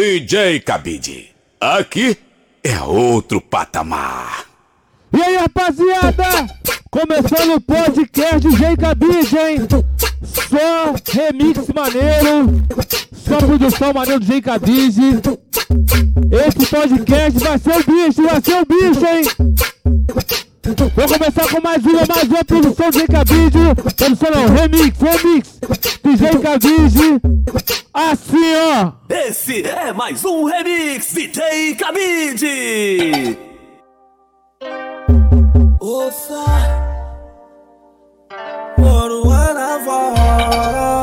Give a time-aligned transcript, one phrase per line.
[0.00, 1.28] DJ Cabide.
[1.60, 2.16] Aqui
[2.64, 4.46] é outro patamar.
[5.14, 6.24] E aí, rapaziada?
[6.90, 9.68] Começando o podcast DJ Cabide, hein?
[10.24, 12.64] Só remix maneiro,
[13.12, 15.20] só produção maneiro DJ Cabide.
[16.32, 19.22] Esse podcast vai ser o bicho, vai ser o bicho, hein?
[20.76, 23.58] Vou começar com mais uma, mais uma produção DJ Cabide.
[23.74, 25.58] Produção não, remix, remix.
[26.04, 27.20] DJ Cabide.
[27.92, 28.92] Assim, ó.
[29.08, 33.36] Esse é mais um remix DJ Cabide.
[35.80, 36.44] Ufa,
[38.78, 39.24] Moro
[39.54, 41.00] na voz.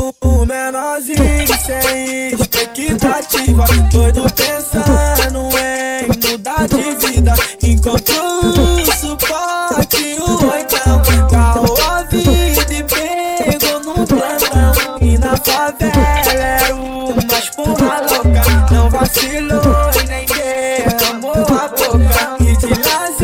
[0.00, 2.41] O, o menorzinho sem
[2.80, 7.34] expectativa, doido pensando em mudar de vida.
[7.62, 14.98] Encontrou o suporte, o oitão, carro a vida e pegou no plantão.
[15.00, 15.92] E na favela
[16.34, 17.12] era uma
[17.56, 19.62] porra louca, não vacilou
[20.00, 22.36] e nem derramou a boca.
[22.40, 23.21] E de lazer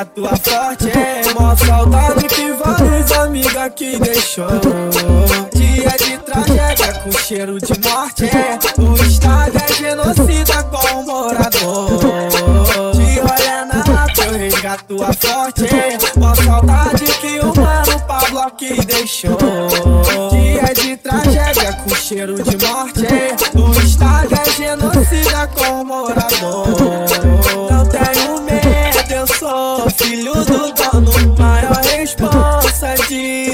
[0.00, 0.88] jato, eu resgato a forte.
[0.88, 4.48] É mó saudade que vários amigas que deixou.
[5.52, 8.24] Dia de tragédia com cheiro de morte.
[8.24, 11.98] É, o estado é genocida com o morador.
[12.94, 15.64] De rolé na rata, eu resgato a forte.
[15.66, 19.36] É, mó saudade que o mano Pablo aqui deixou.
[20.30, 23.06] Dia de tragédia com cheiro de morte.
[23.06, 27.39] É, o estado é genocida com o morador.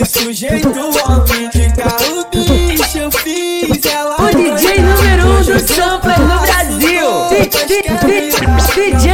[0.05, 1.49] Sujeito homem.
[1.49, 4.17] De carro bicho eu fiz ela.
[4.21, 7.07] O DJ número um do sampler no Brasil.
[7.31, 7.83] DJ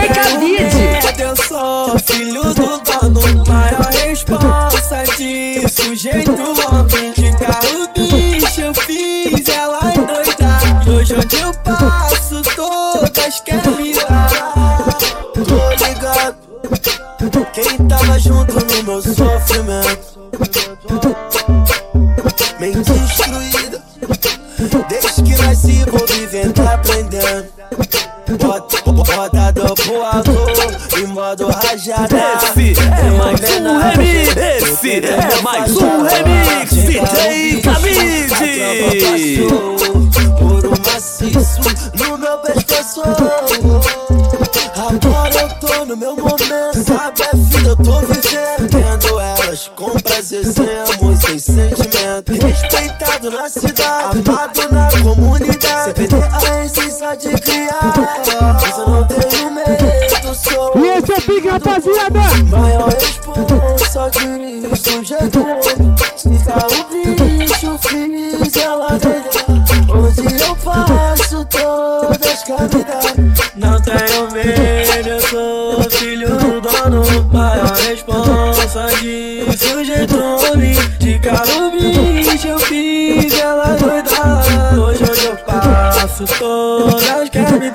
[0.09, 1.23] Cabide.
[1.23, 3.45] Eu sou filho do dono.
[3.47, 7.13] Maior responsa de sujeito homem.
[7.13, 10.89] De carro bicho eu fiz ela endoidar.
[10.89, 14.29] Hoje onde eu passo, todas querem me dar.
[15.35, 16.37] Tô ligado.
[17.53, 20.22] Quem tava junto no meu sofrimento
[22.59, 23.83] Mente destruída
[24.89, 27.49] Desde que nasci vou vivendo aprendendo
[28.39, 30.33] Bota, do alto
[30.99, 34.37] em modo rajada Esse é mais um remix.
[34.37, 39.47] Esse é mais um remix DJ Cabide.
[40.39, 41.61] Por um maciço
[41.99, 43.03] no meu pescoço
[44.77, 50.02] Agora eu tô no meu momento Sabe a vida eu tô vivendo Tendo elas com
[50.33, 52.33] prazer sem sentimento.
[52.47, 55.85] Respeitado na cidade, amado na comunidade.
[55.85, 57.93] Sem perder a essência de criar.
[58.63, 62.21] Mas eu não tenho medo, sou E esse é o Big, rapaziada.
[62.49, 65.47] Maior responsa de sujeito
[66.17, 69.53] Fica o bicho, fiz ela doida
[69.89, 77.29] Onde eu passo todas cavidades Não tenho medo, eu sou filho do dono.
[77.33, 79.42] Maior responsa de
[86.27, 87.71] passo todas querem me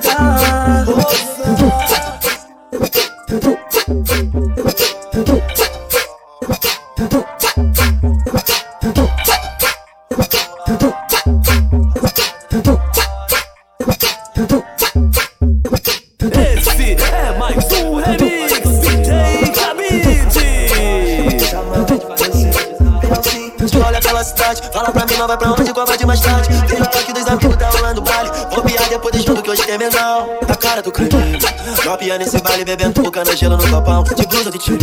[32.08, 34.78] Novinha nesse baile, bebendo tucana, gelo no copão De blusa de time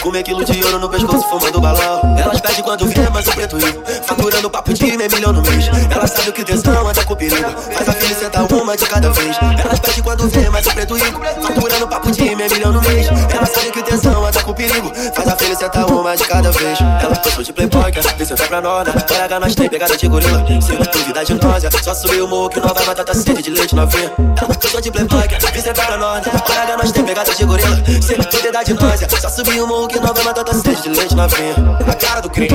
[0.00, 2.00] Com meio quilo de ouro no pescoço, fumando balão.
[2.16, 5.68] Elas pedem quando vê, mas o preto rico Faturando papo de meio milhão no mês.
[5.90, 7.50] Ela sabe o que tesão anda com perigo.
[7.72, 9.36] Faz a filha sentar uma de cada vez.
[9.64, 13.06] Elas pedem quando vê, mas o preto rico Faturando papo de meio milhão no mês.
[13.32, 14.92] Ela sabe que tesão anda com perigo.
[15.14, 16.78] Faz a filha sentar uma de cada vez.
[16.80, 18.90] Ela gostou de playboy, vê se tá pra nona.
[18.90, 20.44] H, nós tem pegada de gorila.
[20.60, 23.42] Se não duvida de náusea Só subir o morro que não vai matar, tá sede
[23.42, 24.12] de leite novinha.
[24.18, 26.20] Ela gostou de playboy, vê se tá pra nona.
[26.20, 27.76] H, nós tem pegada de gorila.
[28.02, 30.82] Se não duvida de náusea Só subir o morro que não vai matar, tá sede
[30.82, 31.54] de leite novinha.
[31.86, 32.48] A cara do crime,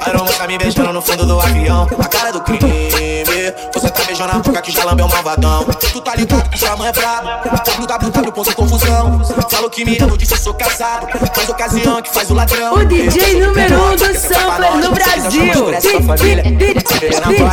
[0.00, 1.88] aeromoça me beijando no fundo do avião.
[1.98, 3.24] A cara do crime,
[3.72, 5.64] você tá beijando beijando a boca que já lambeu malvadão.
[5.64, 7.28] Tu tá ligado que chama é brabo.
[7.64, 9.20] www.confusão.
[9.50, 11.06] Falou que me amo, disse sou casado.
[11.34, 12.74] Faz ocasião que faz o ladrão.
[12.74, 15.52] O DJ número um do sampler no Brasil.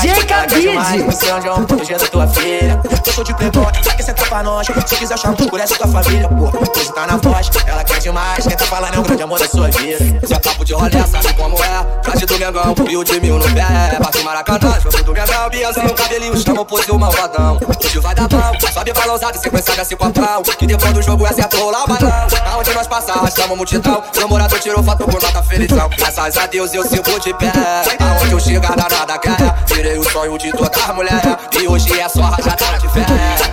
[0.01, 1.03] DJ Cabide.
[1.03, 2.81] Você é um protegendo tua filha.
[3.13, 4.65] Eu sou de playboy, quer sentar pra nós.
[4.87, 6.45] Se quiser chamar por essa tua família, pô.
[6.45, 8.47] Hoje tá na voz, ela quer demais.
[8.47, 10.25] Quem tá falando é o grande amor da sua vida.
[10.25, 12.01] Se é papo de rolê, sabe como é.
[12.03, 13.99] Frase do Mengão, fio de mil no pé.
[14.03, 15.47] Bate maracanã, jogo do Mengão.
[15.51, 17.59] Biazinho, cabelinho, chama por seu malvadão.
[17.85, 20.41] Hoje vai dar mal, sobe balançado, sequência desse copão.
[20.41, 22.27] Que depois do jogo é certo rolar o balão.
[22.51, 24.03] Aonde nós passar, arrastamos multidão.
[24.19, 25.87] Namorado tirou foto por nota felizão.
[25.95, 27.51] Graças a Deus eu sigo de pé.
[27.99, 29.37] Aonde eu chegar, nada quer.
[29.67, 31.21] Virei o sonho de toda mulher.
[31.61, 33.02] E hoje é só rajada de fé.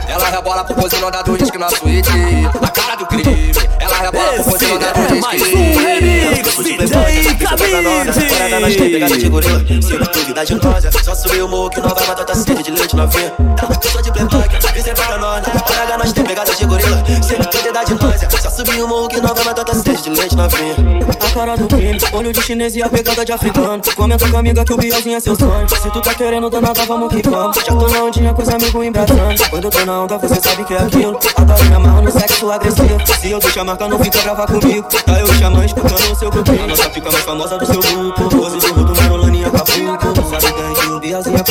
[0.09, 2.11] Ela rebola pro posição da do uísque na suíte.
[2.63, 3.53] A cara do crime.
[3.79, 9.19] Ela rebola pro da do é mais um remix DJ Cabide.
[9.19, 12.35] de gorila, sem dúvida de nós Só subiu o morro que não vai matar tua
[12.35, 13.33] sede de leite novinha
[18.65, 20.75] subiu o morro que matar tua sede de leite novinha
[21.21, 23.81] A cara do crime, olho de chinês e a pegada de africano.
[23.97, 25.69] Comenta com a amiga que o Bielzinho é seu sonho.
[25.69, 27.57] Se tu tá querendo danada, vamos que vamos.
[27.57, 29.51] Já tô na ondinha com os amigos embraçando.
[29.51, 31.19] Quando eu tô na onda, você sabe que é aquilo.
[31.37, 32.99] Adoro me amarro no sexo agressivo.
[33.21, 34.89] Se eu deixar marca, não fica gravar comigo.
[34.89, 36.65] Tá eu e Xamã escutando o seu grupinho.
[36.65, 38.29] A nossa fica mais famosa do seu grupo.
[38.29, 40.41] Pose do rodo, Marolani é Capuco.
[40.41, 41.43] Sabe que o Bielzinho é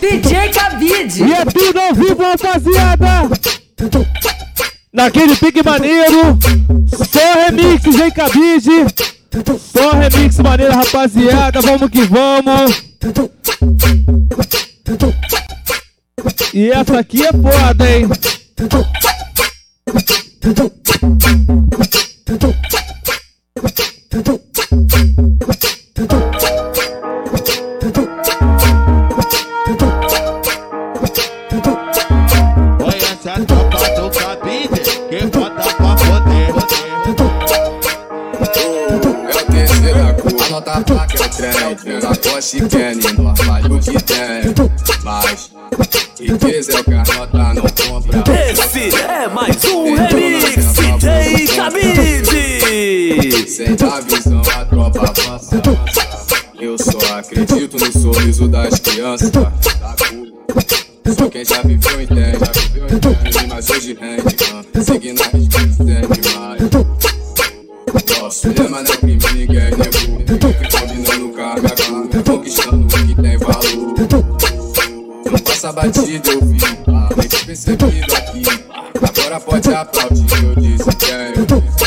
[0.00, 1.22] DJ Cabide.
[1.24, 3.30] E é tudo ao vivo, rapaziada!
[4.92, 6.38] Naquele pique maneiro,
[6.88, 8.86] só remix, J Cabide.
[9.58, 11.60] Só remix maneiro, rapaziada.
[11.60, 12.82] Vamos que vamos.
[16.54, 18.08] E essa aqui é foda, hein?
[40.66, 41.26] A placa, é
[41.68, 42.00] o trem.
[42.00, 44.52] Na Porsche Kenny, no armário que tem.
[45.04, 45.50] Mas,
[46.20, 48.24] riqueza é o que a nota não compra.
[48.50, 53.50] Esse é mais um remix DJ Cabide.
[53.50, 55.62] Sem dar visão, a tropa avança.
[56.58, 59.30] Eu só acredito no sorriso das crianças.
[59.30, 59.52] Da.
[61.16, 63.46] Só quem já viveu entende, já viveu entende.
[63.48, 66.60] Mas hoje rende, seguindo a risca tem demais.
[68.26, 69.70] Nosso lema não é crime, ninguém
[75.66, 78.42] Passa batida, eu vi, ah, bem percebido aqui.
[79.02, 81.86] Agora pode aplaudir, eu disse tenho, eu disse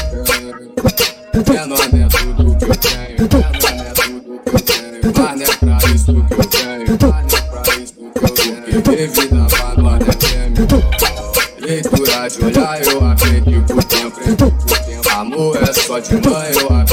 [0.91, 1.19] tenho.
[1.47, 4.99] Menor não é tudo que eu tenho, menor é tudo que eu tenho.
[5.15, 8.81] Mas é pra isso que eu tenho, mas é pra isso que eu tenho.
[8.83, 9.47] Porque vida
[9.77, 10.67] nós é prêmio.
[11.59, 14.19] Leitura de olhar, eu aprendi o tempo.
[15.15, 16.88] Amor é só de mãe, eu aprendi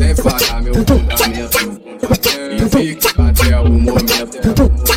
[0.00, 1.80] sem falhar meu fundamento.
[2.52, 4.38] E fique até o momento.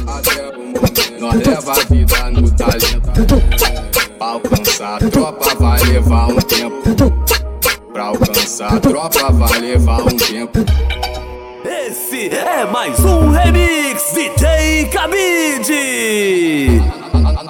[0.08, 1.20] Até o momento.
[1.20, 3.12] Nós leva a vida no talento.
[4.18, 7.14] Pra alcançar a tropa vai levar um tempo.
[7.92, 10.60] Pra alcançar a tropa vai levar um tempo.
[11.66, 16.82] Esse é mais um remix DJ Cabide.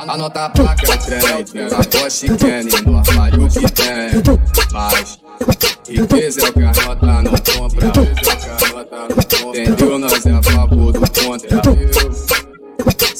[0.07, 0.97] Anota a placa, é
[1.43, 1.69] trem.
[1.69, 4.11] Na Porsche Kenny, no armário que tem.
[4.71, 5.19] Mas,
[5.87, 6.95] riqueza é o que a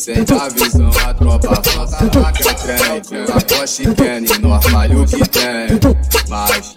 [0.03, 1.95] Sem dar visão, a tropa avança.
[1.95, 3.01] A placa, é trem.
[3.25, 5.79] Na Porsche Kenny, no armário que tem.
[6.27, 6.75] Mas,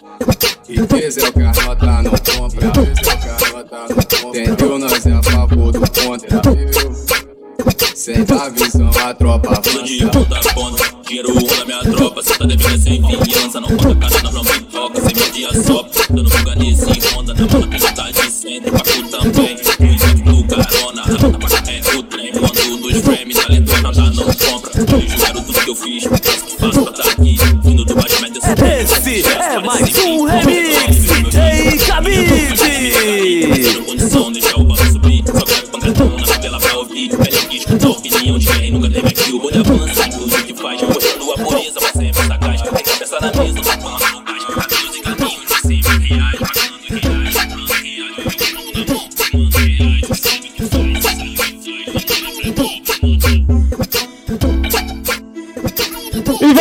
[0.69, 2.69] riqueza é o que a nota não compra.
[4.29, 4.79] Entendeu?
[4.79, 6.41] Nós é a favor do contra.
[7.97, 10.25] Sem dar visão, a tropa Todo dia avança.
[10.25, 12.23] toda ponta, dinheiro rola minha tropa.
[12.23, 15.01] Cê tá devendo sem vingança, não conta cara, nós não me toca.
[15.01, 17.35] Sem media sopra, dando fuga nesse onda.
[17.35, 17.67] Na mala
[25.77, 26.09] fiz,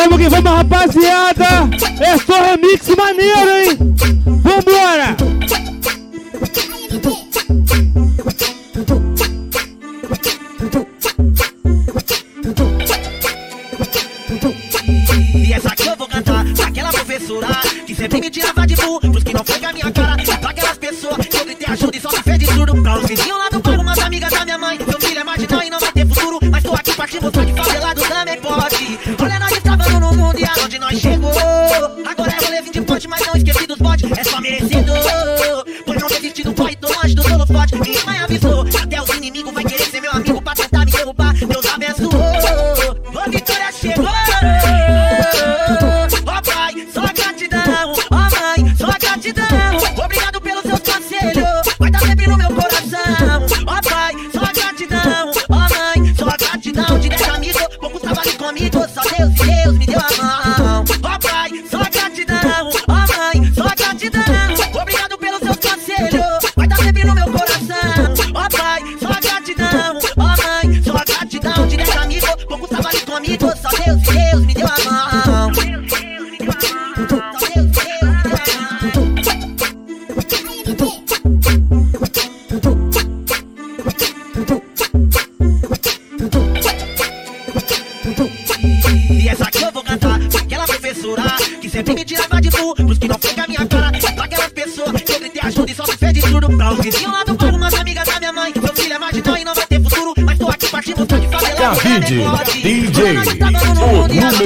[0.05, 1.67] Vamos que vamos, rapaziada!
[1.99, 3.95] É só remix maneiro, hein?
[4.43, 5.34] Vambora!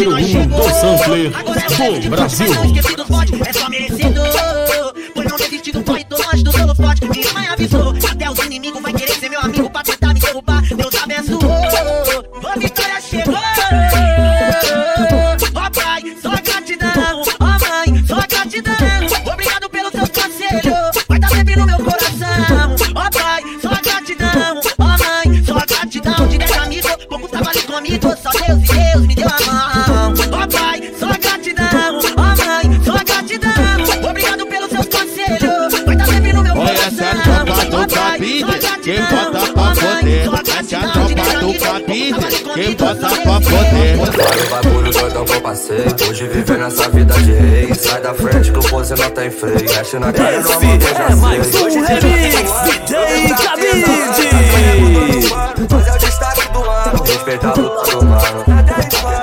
[0.06, 1.32] número 1 um do Sampler
[2.02, 2.48] do Brasil.
[3.46, 7.10] É só merecedor, pois não desisti do corre do longe do holofote.
[7.10, 8.94] Minha mãe avisou, até os inimigos vai
[42.60, 43.98] quem bota pra poder.
[44.00, 45.86] Olha o bagulho doidão que eu passei.
[46.10, 47.74] Hoje vivendo essa vida de rei.
[47.74, 49.56] Sai da frente que o pose não tem freio.
[49.56, 53.86] Mexe na cara e não é mais Hoje é DJ Cabide.
[55.70, 57.04] Mas é o destaque do ano.
[57.04, 58.44] Respeitado do mano.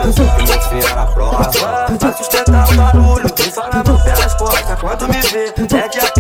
[0.07, 1.51] Muitos vieram na prova.
[1.99, 3.31] Pra sustentar o barulho.
[3.35, 4.81] Quem falando pelas portas.
[4.81, 6.16] Quando me vê, é de acordo.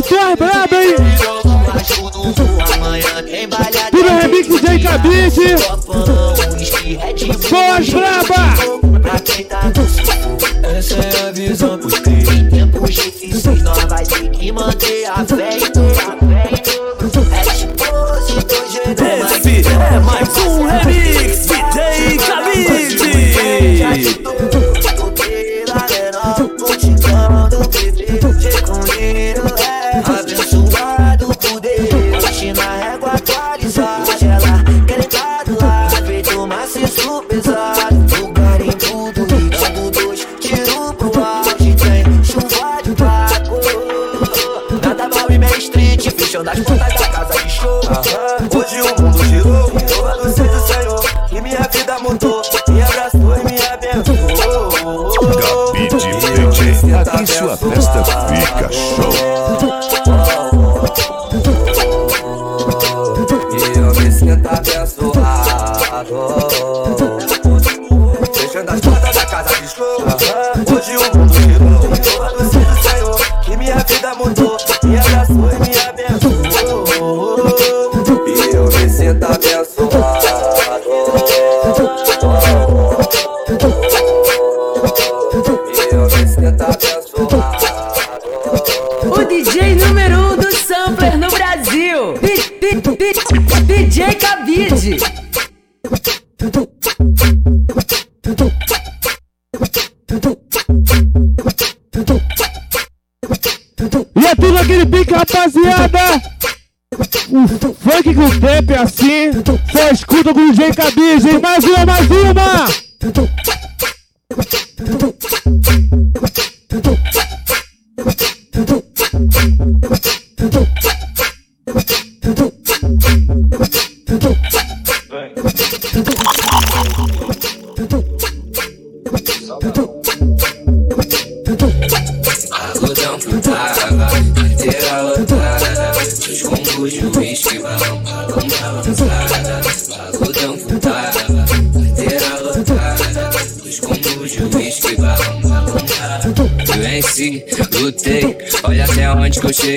[0.00, 0.94] Olha só, é brabo, hein?
[3.90, 5.56] Pura é remix do Jay Cabide.
[7.50, 9.00] Voz braba!
[9.02, 12.28] Pra quem tá no essa é a visão dos três.
[12.48, 15.24] Tempos difíceis, nós vai ter que manter a
[57.56, 59.19] pela festa fica show.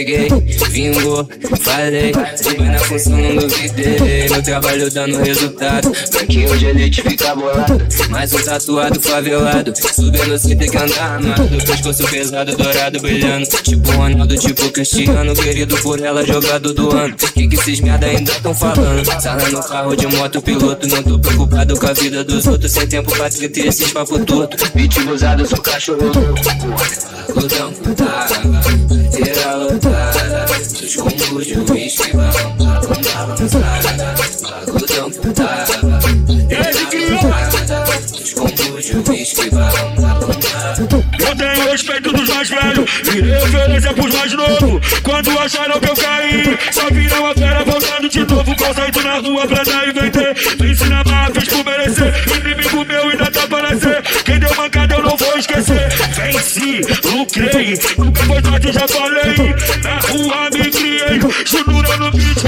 [0.04, 0.28] Cheguei
[0.70, 1.28] Vingou,
[1.62, 5.92] falei, fui na função, não duvidei Meu trabalho dando resultado.
[6.12, 7.80] Branquinho de elite fica bolado
[8.10, 9.74] Mais um tatuado favelado.
[9.76, 13.46] Subindo sem ter que andar armado Pescoço pesado, dourado, brilhando.
[13.64, 17.16] Tipo Ronaldo, tipo Cristiano Querido por ela, jogado do ano.
[17.16, 19.06] Que que esses merda ainda tão falando?
[19.22, 22.72] Sala no carro de moto, piloto Não tô preocupado com a vida dos outros.
[22.72, 24.58] Sem tempo pra ter esses papo torto.
[24.74, 26.12] Beat usado, sou cachorro
[27.30, 28.53] Algodão frutava, carteira
[30.96, 34.16] combos de uísque, balão, balão balançada
[34.68, 36.00] Algodão frutava,
[36.50, 43.22] carteira lotada Dos combos de uísque, balão, balão Eu tenho respeito dos mais velhos e
[43.22, 45.00] referência pros mais novos.
[45.02, 48.56] Quando acharam que eu caí, só viram a fera voltando de novo.
[48.56, 50.36] Conceito na rua pra dar e vender.
[50.90, 51.03] Na
[57.98, 59.56] nunca foi tarde, já falei.
[59.84, 62.44] Na rua me criei, junura no beat.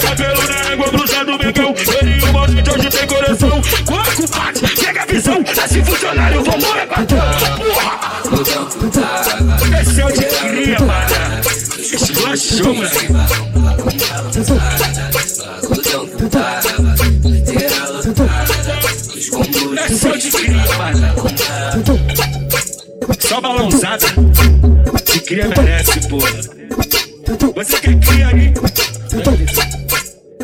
[0.00, 1.74] Cabelo na égua, blusa do Miguel.
[2.00, 3.60] Ele o monte hoje tem coração.
[3.84, 5.44] Quaco, bate, pega a visão.
[5.56, 7.18] Nasce funcionário, vou morrer patrão.
[7.56, 8.08] Porra!
[9.80, 11.38] Esse é o de cria, mano.
[11.78, 12.90] Esculachou, combos
[19.90, 21.37] Esse é o de cria, mano.
[23.88, 24.06] Balançada.
[25.04, 26.28] De cria merece, porra.
[27.54, 28.52] Você quer cria aí?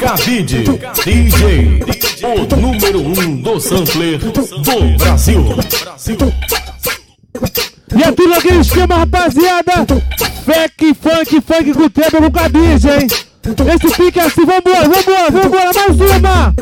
[0.00, 0.64] Cabide,
[1.04, 1.80] DJ,
[2.22, 5.44] o número um do sampler do Brasil.
[7.96, 9.86] E é tudo aquele esquema, rapaziada.
[10.44, 13.06] Funk, funk, funk com tempo com cabide, hein?
[13.46, 16.54] Esse pique é assim, vambora, vambora, vambora, mais uma!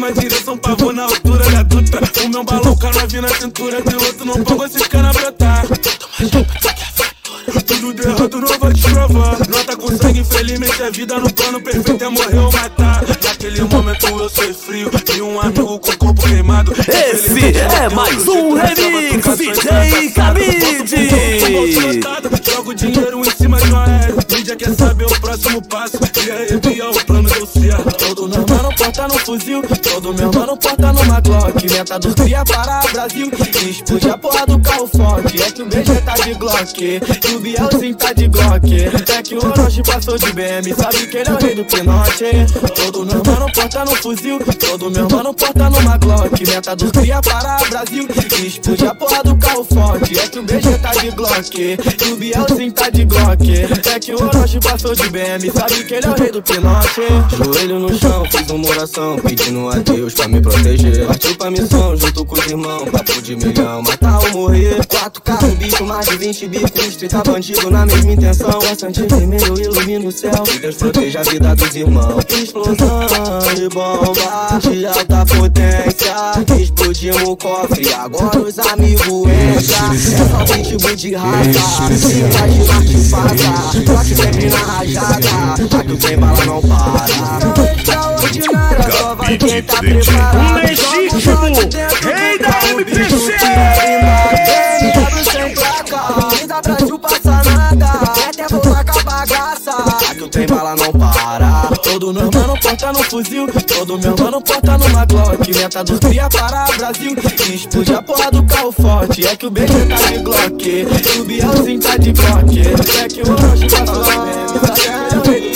[0.00, 2.00] Criciúma, direção pavor na altura da dutra.
[2.24, 5.66] O meu balão canovi na cintura, piloto não pagou esses cana brotar.
[7.66, 9.38] Tudo de errado não vai te provar.
[9.48, 13.04] Nota com sangue, infelizmente a vida no plano perfeito é morrer ou matar.
[13.22, 16.72] Naquele momento eu sou frio e um amigo com o corpo queimado.
[16.72, 21.10] Esse é mais um remix, DJ Cabide.
[22.50, 24.20] Jogo dinheiro em cima de um aéreo.
[24.50, 25.98] Mídia quer saber o próximo passo.
[26.26, 26.59] E arrepia
[27.98, 29.62] Todo meu mano porta no fuzil.
[29.62, 31.70] Todo meu mano porta numa Glock.
[31.70, 33.30] Metador cria para Brasil.
[33.30, 35.42] E explode a porra do carro forte.
[35.42, 36.82] É que o BG tá de Glock.
[36.82, 38.74] E o Bielzinho tá de Glock.
[38.74, 40.74] É que o Orochi passou de BM.
[40.74, 42.24] Sabe que ele é o rei do pinote.
[42.74, 44.38] Todo meu mano porta no fuzil.
[44.38, 46.46] Todo meu mano porta numa Glock.
[46.46, 48.08] Metador cria para Brasil.
[48.40, 50.18] E explode a porra do carro forte.
[50.18, 51.60] É que o BG tá de Glock.
[51.60, 53.50] E o Bielzinho tá de Glock.
[53.94, 55.50] É que o Orochi passou de BM.
[55.52, 57.02] Sabe que ele é o rei do pinote.
[57.52, 59.16] Joelho no chão, fiz uma oração.
[59.16, 61.04] Pedindo a Deus pra me proteger.
[61.06, 62.88] Partiu pra missão junto com os irmãos.
[62.90, 64.86] Papo de milhão, matar ou morrer.
[64.86, 66.96] Quatro carros, bicho, mais de 20 bicos.
[66.96, 68.60] Trinta bandido na mesma intenção.
[68.60, 70.42] Bastante vermelho ilumina o céu.
[70.44, 72.24] Que Deus proteja a vida dos irmãos.
[72.28, 72.76] Explosão
[73.56, 74.12] de bomba
[74.60, 76.60] de alta potência.
[76.60, 79.92] Explodimos o cofre, agora os amigos entram.
[79.92, 81.88] É só pitbull de raça.
[81.98, 83.80] Fica de marcha e passa.
[83.84, 85.80] Toque sempre na rajada.
[85.80, 87.39] Aqui tem bala não para.
[89.66, 90.32] Tá.
[90.54, 91.54] Legítimo,
[92.02, 93.32] rei da MPC.
[96.40, 97.86] vida Brasil passa nada.
[98.28, 99.70] Até vou tacar bagaça.
[100.10, 101.68] Aqui o trem bala não para.
[101.82, 103.46] Todo meu mano porta no fuzil.
[103.66, 105.54] Todo meu mano porta numa Glock.
[105.54, 107.16] Metador cria para Brasil.
[107.48, 109.26] E explode a porra do carro forte.
[109.26, 110.68] É que o BG tá de Glock.
[110.68, 112.58] E o Bielzinho tá de Glock.
[112.58, 114.40] É que o passou de meme.
[114.60, 115.50] Tá certo, é rei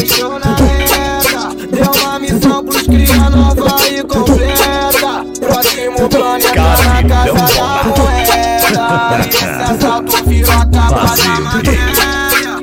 [0.00, 5.26] Deu uma missão pros cria nova e completa.
[5.38, 9.28] Próximo plano é na casa da moeda.
[9.28, 11.80] Esse assalto virou a capa da matéria.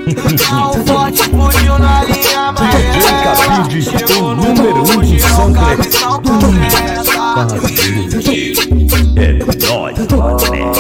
[0.08, 3.70] Então o forte fugiu na linha amarela.
[3.82, 5.98] Chegou no número um de som completa.
[9.16, 9.34] É
[9.68, 10.72] nóis, mané.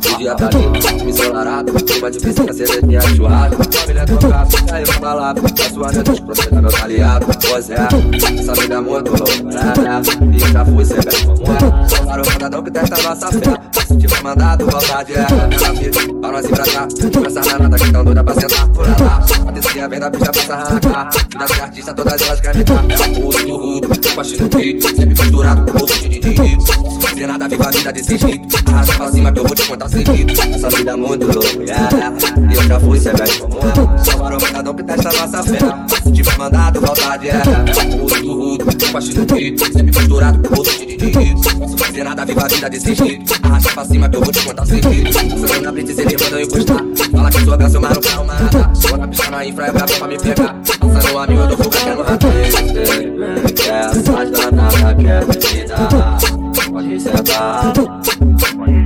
[0.00, 3.62] Dia tá lindo, me ensolarado Uma de piscina, cerveja, churrasco.
[3.72, 7.88] Família trocada, saiu pra balada A sua noite desproceda, meu aliado Pois é,
[8.38, 9.32] essa vida é muito louca
[10.32, 10.94] E já fui, vê
[11.26, 13.70] como é Sou garoto que testa nossa fé.
[13.86, 16.88] Se tiver mandado, vontade é Ela fica pra nós embraçar
[17.26, 19.20] Essa nanada que tão doida pra sentar por lá.
[19.46, 21.10] A descia vem da bicha pra se arrancar.
[21.10, 24.82] Vida de artista, todas elas querem ficar É o puro do rudo, baixinho no beat
[24.82, 26.58] Sempre misturado com outro de DJ
[27.14, 28.70] Se nada, viva a vida desse jeito.
[28.70, 30.32] Arrasta pra cima que eu vou te contar seguido.
[30.32, 32.00] Essa vida é muito louca.
[32.50, 34.18] E eu já fui, vê como é Sou
[34.52, 35.58] garoto que testa nossa fé
[36.02, 40.48] Se tiver mandado, vontade é É o puro do rudo, baixinho no beat Sempre misturado
[40.48, 43.34] com outro de DJ Se fazer nada, viva a vida desse jeito.
[43.42, 46.40] Arrasta pra cima que eu vou te contar seguido Essa na blitz, ele manda eu
[46.40, 49.72] encostar Fala que sou graça, eu maro pra uma nada Vou na pista infra, é
[49.72, 50.54] brabo pra me pegar.
[50.80, 52.32] Passa no amigo, eu fuga, quero ratar
[53.54, 55.76] Quer, faz danada, quer bebida
[56.70, 58.79] Pode sentar Pode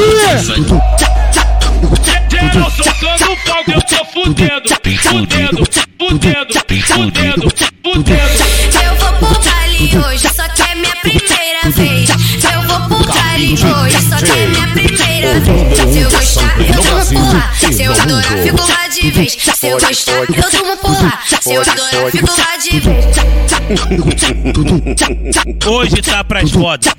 [0.00, 0.80] vamos
[1.34, 2.20] sacudir!
[2.30, 4.68] Geral soltando fogo, eu tô fudendo,
[5.02, 5.64] fudendo,
[5.98, 6.54] fudendo,
[6.86, 7.59] fudendo.
[19.60, 20.26] Se eu gostar, eu
[20.78, 21.20] por lá.
[21.38, 23.04] Se eu adorar, fico lá de vez.
[25.66, 26.90] Hoje tá pras fotos,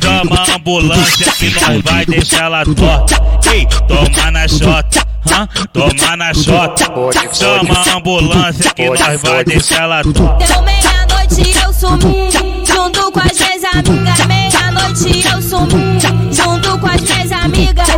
[0.00, 3.22] chama a ambulância que nós vai deixar ela torta.
[3.52, 5.46] Ei, toma na hã?
[5.74, 6.86] Toma na xota,
[7.34, 10.46] chama a ambulância que nós vai deixar ela torta.
[10.46, 12.30] Deu meia-noite, eu sumi.
[12.64, 14.26] Junto com as minhas amigas.
[14.26, 16.00] Meia-noite, eu sumi.
[16.32, 17.88] Junto com as minhas amigas.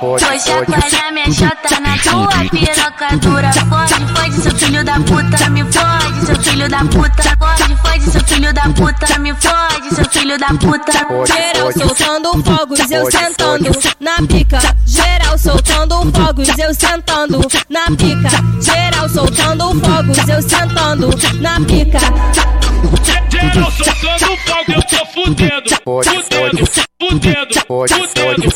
[0.00, 3.52] Hoje chacoalha minha chota na tua piroca dura.
[3.52, 5.50] Fode, fode, seu filho da puta.
[5.50, 7.22] Me fode, seu filho da puta.
[7.38, 9.18] Fode, fode, seu filho da puta.
[9.18, 10.92] Me fode, seu filho da puta.
[11.26, 14.60] Geral soltando fogos, eu sentando na pica.
[14.86, 18.30] Geral soltando fogos, eu sentando na pica.
[18.62, 23.15] Geral soltando fogos, eu sentando na pica.
[23.56, 26.66] Geral soltando fogo, eu tô fudendo, fudendo,
[27.00, 28.50] fudendo, fudendo,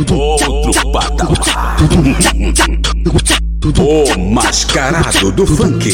[0.00, 0.14] fudendo.
[0.14, 1.76] Outro patamar.
[3.78, 5.92] O mascarado do funk.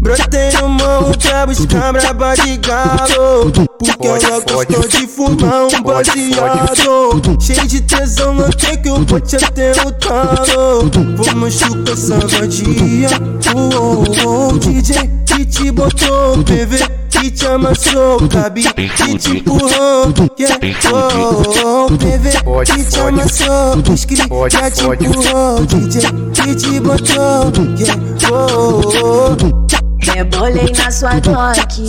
[0.00, 3.52] Brotei no morro pra buscar braba de galo
[3.98, 9.72] Porque ela gostou de fumar um baseado Cheio de tesão, notei que o bote até
[9.72, 10.88] o talo.
[11.16, 13.08] Vou machucar essa vadia
[13.56, 16.78] oh, oh, oh, DJ que te botou PV
[17.10, 20.58] que te amassou Cabe que te empurrou yeah,
[20.92, 22.30] oh, oh, PV
[22.64, 29.77] que te amassou Escri já te empurrou DJ que te botou yeah, oh, oh.
[30.00, 31.88] Rebolei na sua toque.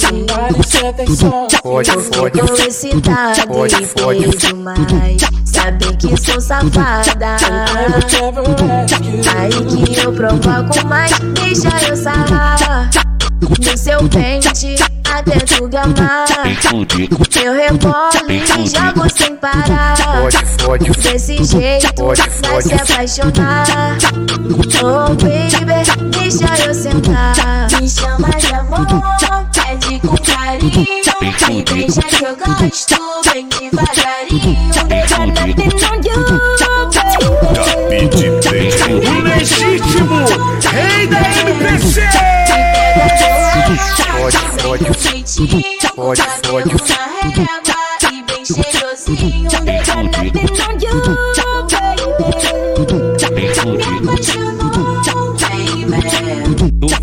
[2.37, 7.37] Eu fico excitada e fiz demais Sabe que sou safada.
[9.37, 9.51] Aí
[9.85, 12.89] que eu provoco mais Deixa eu sarrar
[13.41, 14.75] No seu pente
[15.09, 16.25] até tu gamar
[17.43, 19.95] Eu rebolo e jogo sem parar
[21.01, 23.97] Desse jeito vai se apaixonar
[24.83, 28.85] Oh baby, deixa eu sentar Me chama de amor,
[29.53, 30.85] pede com carinho
[31.21, 32.95] Me Deixa que eu gosto
[33.31, 34.69] bem devagarinho.
[34.87, 36.19] Deixa nothing on you,
[37.55, 38.85] Capite DJ.
[38.93, 40.19] O legítimo
[40.71, 42.78] rei da MPC
[44.93, 45.61] jeitinho
[45.95, 48.43] Pode, pode Tudo, tchá, tchá Tudo,
[49.47, 50.67] tchá, tchá Tudo, tchá,
[51.33, 51.48] tchá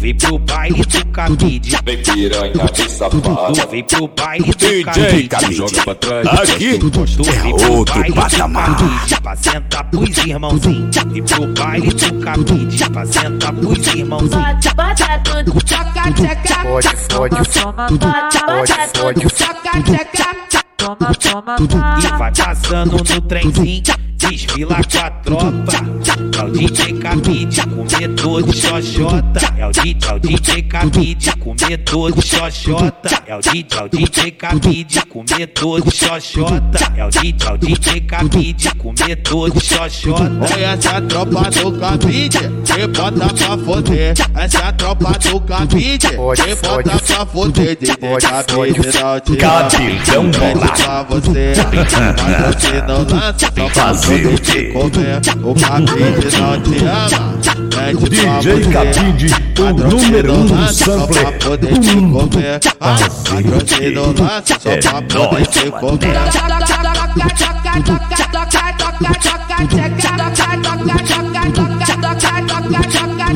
[0.07, 1.77] vem pro baile do cabide.
[1.85, 3.23] Vem piranha de safado.
[3.55, 5.29] Tu vem pro baile do DJ cabide.
[5.29, 5.55] Cabide.
[5.55, 6.27] Joga pra trás.
[6.51, 6.91] Aqui Tu
[7.25, 8.77] vem é pro outro patamar.
[9.23, 10.97] Pra sentar pros irmãozinhos.
[11.15, 12.91] E pro baile do cabide.
[12.91, 14.67] Pra sentar pros irmãozinhos.
[14.77, 16.63] Bota, tudo, tchaca, tchaca.
[16.63, 20.66] Pode, pode, Toma, bota, bota tudo, tchaca, tchaca.
[20.77, 21.99] Toma, toma, toma.
[21.99, 23.83] E vai passando no trenzinho,
[24.17, 25.97] desfila com a tropa.
[26.39, 29.41] É o DJ Cabide, comedor de xoxota.
[29.57, 33.23] É o DJ, é o DJ Cabide, comedor de xoxota.
[33.27, 36.93] É o DJ, é o DJ Cabide, comedor de xoxota.
[36.95, 40.33] É o DJ, é o DJ Cabide, comedor de xoxota.
[40.53, 44.15] Olha essa tropa do cabide, que bota pra foder.
[44.35, 46.45] Essa é a tropa do cabide, que bota
[47.07, 47.77] pra foder.
[47.77, 50.31] DJ cabide não te Cabidão
[50.75, 51.93] chamar você, mas
[52.55, 53.53] você não lança.
[53.57, 57.37] Só fazer o que comer, o cabide não te ama.
[58.09, 59.27] DJ Cabide,
[59.59, 61.15] o número um do sample.
[61.15, 64.55] Só pra poder te comer, patrocínio não lança.
[64.59, 66.17] Só pra poder te comer.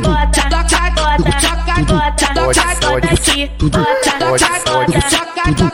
[0.02, 0.49] Bota
[1.22, 5.70] toca, bota, toca, bota aqui, bota, toca, bota, toca,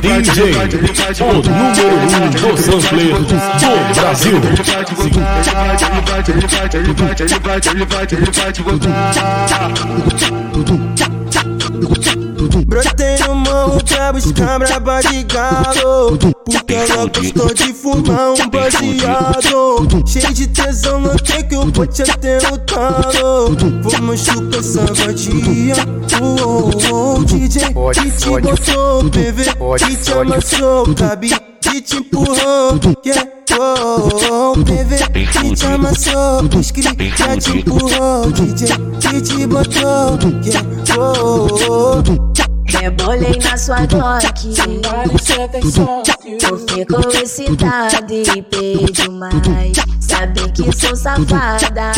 [0.00, 0.54] DJ,
[1.20, 3.34] o número um do sampleiro do
[3.94, 4.40] Brasil.
[12.66, 20.04] Brotei no morro pra buscar braba de galo Porque ela gostou de fumar um baseado
[20.06, 25.74] Cheio de tesão, notei que o bote até o talo Vou machucar essa vadia
[26.20, 29.44] oh, oh, oh, DJ que te botou PV
[29.78, 33.26] Que te amassou, cabe Que te empurrou yeah,
[33.58, 34.96] oh, oh, oh, PV
[35.32, 38.68] Que te amassou, escri Já te empurrou, DJ
[39.00, 40.62] Que te botou yeah,
[40.98, 42.53] oh, oh, oh.
[42.66, 44.54] Rebolei na sua Glock
[46.42, 51.92] Eu fico excitada e pedi mais Sabe que sou safada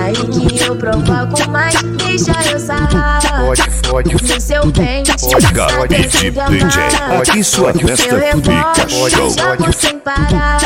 [0.00, 3.20] Aí que eu provoco mais Deixa eu sarrar
[3.88, 5.12] pode, No seu pente
[5.52, 6.82] Cabide DJ.
[7.20, 9.08] Aqui sua festa fica show.
[9.08, 10.58] e jogo sem parar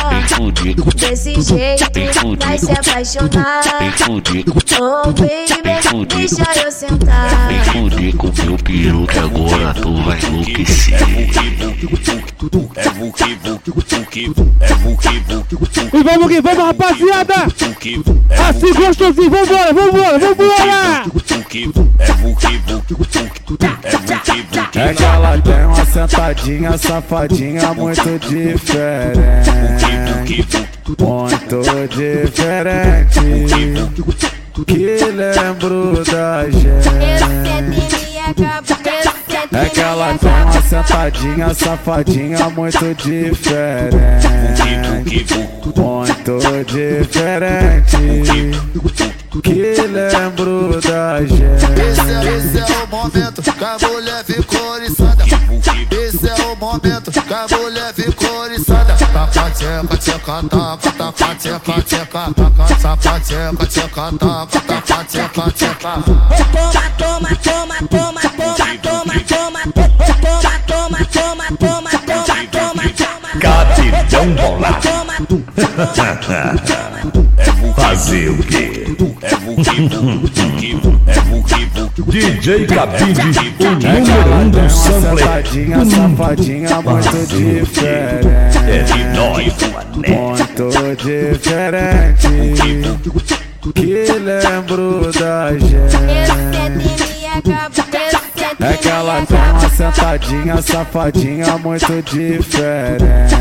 [0.96, 1.84] Desse jeito
[2.44, 3.60] vai se apaixonar
[4.78, 7.46] Oh baby, deixa eu sentar
[8.12, 10.94] com meu peru que agora tu vai enlouquecer.
[10.94, 11.56] É é.
[15.92, 17.34] E vamos que vamos, rapaziada!
[18.48, 21.04] Assim gostosinho, vambora, vambora, vambora!
[23.82, 24.90] É é.
[24.90, 29.50] É que ela tem uma sentadinha safadinha muito diferente.
[30.98, 33.20] Muito diferente.
[34.66, 37.85] Que lembro da gente.
[39.52, 44.26] É que ela tem uma sentadinha safadinha muito diferente.
[45.76, 47.96] Muito diferente.
[49.42, 51.42] Que lembro da gente.
[51.80, 55.24] Esse é, esse é o momento que a mulher ficou oriçada.
[55.90, 58.25] Esse é o momento que a mulher ficou
[59.30, 65.92] tcheca, tcheca, taca, taca, tcheca, tcheca, taca, taca, tcheca, tcheca, taca, taca, tcheca, tcheca.
[66.56, 73.28] Toma, toma, toma, toma, toma, toma, toma, toma, toma, toma, toma, toma, toma, toma.
[73.40, 74.88] Capitão bolado.
[77.76, 78.96] Fazer o quê?
[82.08, 83.22] DJ Cabide,
[83.58, 88.28] o número um do safadinha, safadinha, muito diferente.
[90.06, 90.70] Muito
[91.02, 92.28] diferente.
[93.74, 95.74] Que lembro da gente.
[95.74, 98.35] Eu que minha cabeça.
[98.58, 103.34] É que ela tem uma sentadinha safadinha muito diferente.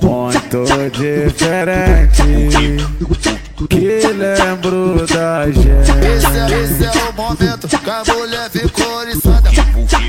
[0.00, 2.22] Muito diferente.
[3.68, 5.90] Que lembro da gente.
[6.06, 9.50] Esse é, esse é o momento que a mulher ficou oriçada.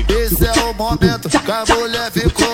[0.08, 2.45] Esse é o momento que a mulher ficou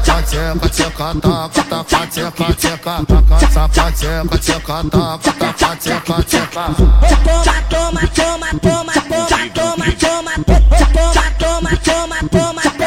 [0.00, 1.20] oriçada.
[1.20, 6.64] Taca, taca, tcheca, tcheca, taca, taca, tcheca, tcheca, taca, taca, taca, tcheca, tcheca.
[7.24, 12.79] Toma, toma, toma, toma, toma, toma, toma, toma, toma, toma, toma, toma, toma,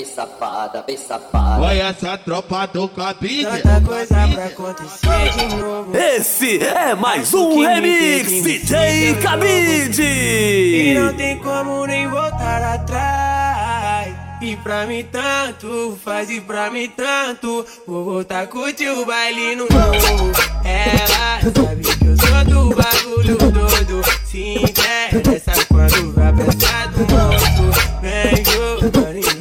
[0.00, 1.62] vem safada, vem safada.
[1.62, 3.44] Olha essa tropa do cabide.
[3.44, 5.96] Tanta coisa pra acontecer de novo.
[5.96, 10.94] Esse é mais um remix DJ E Cabide.
[10.94, 14.14] não tem como nem voltar atrás.
[14.42, 17.66] E pra mim tanto, faz e pra mim tanto.
[17.86, 20.32] Vou voltar a curtir o baile no novo.
[20.64, 24.02] Ela sabe que eu sou do bagulho todo.
[24.24, 27.90] Se interessa quando vai pensar do moço.
[28.00, 29.39] Vem jogando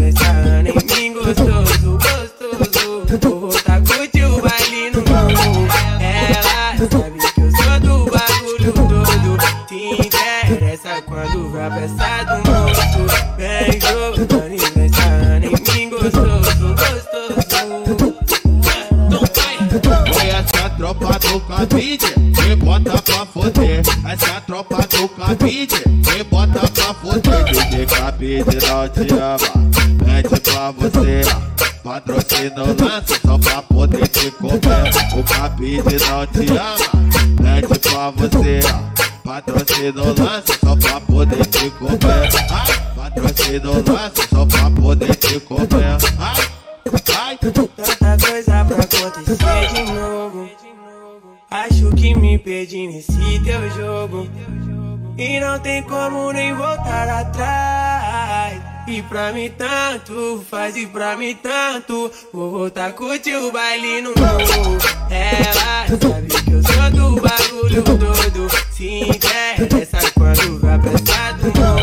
[11.19, 12.81] quando vai pensar do moço.
[13.37, 18.15] Vem jogando e pensando em mim gostoso, gostoso.
[20.19, 23.81] Olha essa tropa do cabide, me bota pra foder.
[24.07, 27.43] Essa tropa do cabide, me bota pra foder.
[27.45, 29.49] DJ cabide não te ama,
[30.05, 31.21] mete pra você.
[31.83, 34.59] Patrocínio lança só pra poder te comer.
[35.17, 36.77] O cabide não te ama,
[37.41, 38.59] mete pra você.
[39.29, 41.99] Patrocínio lança só pra poder te comer.
[42.49, 45.67] Ai, lança só pra poder te comer.
[46.17, 46.49] Ai,
[47.15, 47.37] ai.
[47.37, 50.49] Tanta coisa pra acontecer de novo.
[51.51, 54.27] Acho que me perdi nesse teu jogo.
[55.15, 58.68] E não tem como nem voltar atrás.
[58.91, 62.11] E pra mim tanto, faz e pra mim tanto.
[62.33, 64.79] Vou voltar a curtir o baile no novo.
[65.11, 68.49] Ela sabe que eu sou do bagulho todo.
[68.71, 71.78] Se interessa quando vai pensar do moço.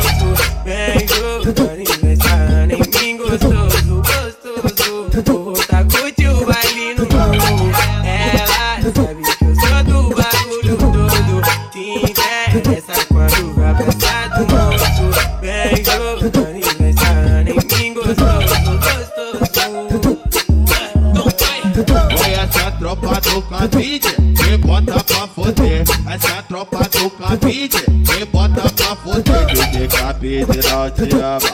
[23.36, 25.84] Do cabide, me bota pra foder.
[26.08, 29.46] Essa tropa do cabide, me bota pra foder.
[29.46, 31.50] DJ cabide não te ama,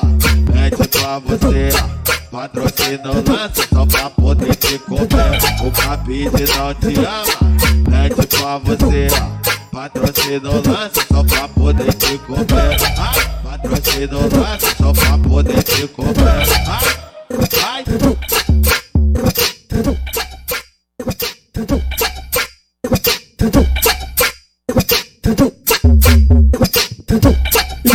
[0.54, 1.70] mete pra você.
[2.30, 5.38] Patrocínio lança só pra poder te comer.
[5.60, 7.50] O cabide não te ama,
[7.90, 9.08] mete pra você.
[9.72, 12.76] Patrocínio lança só pra poder te comer.
[12.96, 16.46] Ai, patrocínio lança só pra poder te comer.
[16.68, 16.86] Ai,
[17.64, 18.21] ai.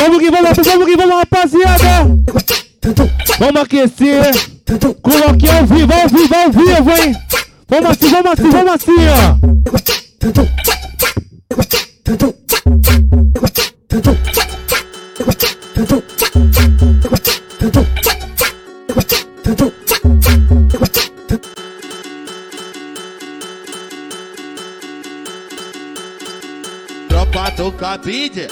[0.07, 2.07] Vamos que vamos, vamos que vamos, rapaziada!
[3.39, 4.31] Vamos aquecer!
[5.01, 7.13] Coloquei ao vivo, ao vivo, ao vivo, hein?
[7.67, 9.35] Vamos assim, vamos assim, vamos assim, ó!
[27.09, 28.47] Tropa do cabide.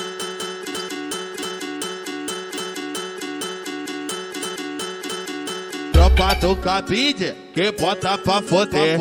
[6.16, 9.00] Do cabide, que bota pra foder.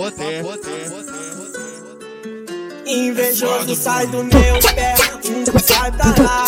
[2.87, 6.47] Invejoso sai do meu pé, um sai pra lá.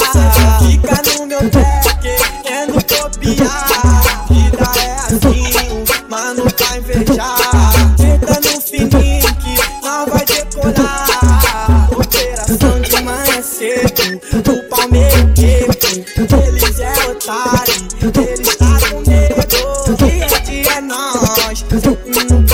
[0.59, 4.27] Fica no meu pé, querendo copiar.
[4.29, 7.97] Vida é assim, mano, pra invejar.
[7.97, 11.89] Tenta no fininho que não vai decolar.
[11.93, 15.77] Operação de manhã cedo, o palmeiro queco.
[16.47, 17.89] Eles é otário,
[21.77, 21.95] Boom,
[22.29, 22.45] boom,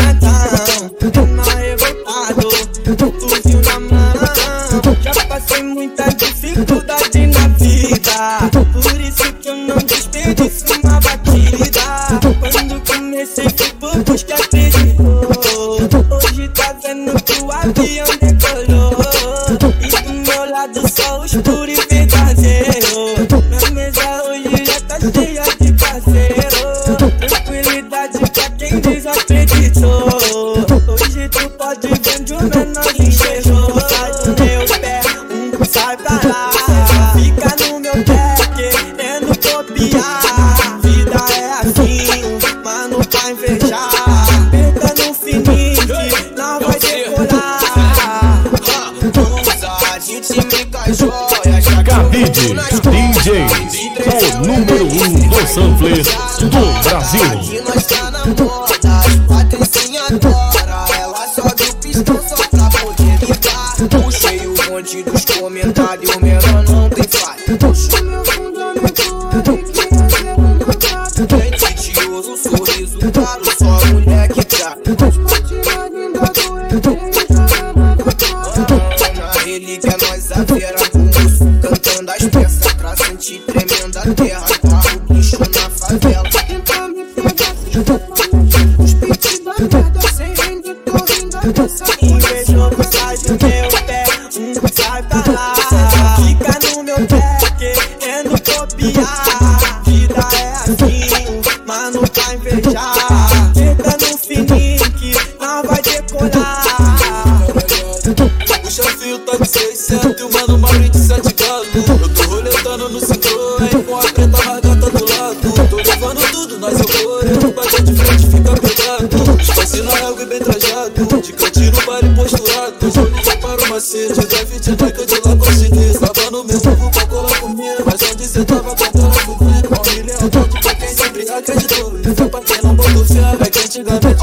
[109.93, 113.97] de 600 e o mano Mauri de 7 galo Eu tô roletando no Citroën com
[113.97, 115.69] a preta na gata do lado.
[115.69, 119.43] Tô levando tudo nas horrores, bater de frente fica pegado.
[119.43, 122.77] Espaço na água e bem trajado De cantinho baile posturado.
[122.83, 126.45] Liguei para o macete, deve te dar que eu de lá com chinês Tava no
[126.45, 130.89] meu novo pra colar comigo Mas onde cê tava cantando fudido Morre lealdade pra quem
[130.89, 131.99] sempre acreditou.
[131.99, 134.23] E pra quem não botou fé É que antigamente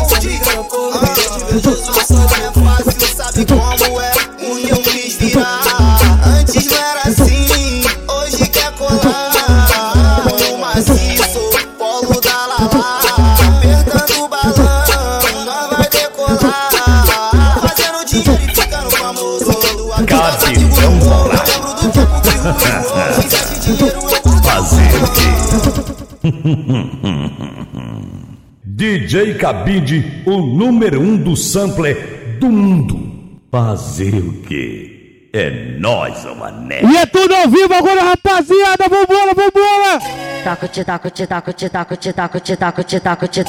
[28.63, 33.39] DJ Cabide, o número um do sampler do mundo.
[33.51, 34.88] Fazer o quê?
[35.31, 36.81] É nós, ô mané.
[36.81, 38.89] E é tudo ao vivo agora, rapaziada.
[38.89, 39.99] Vambora, vambora.
[40.43, 43.43] Taco te taco te taco te taco te taco te taco te taco te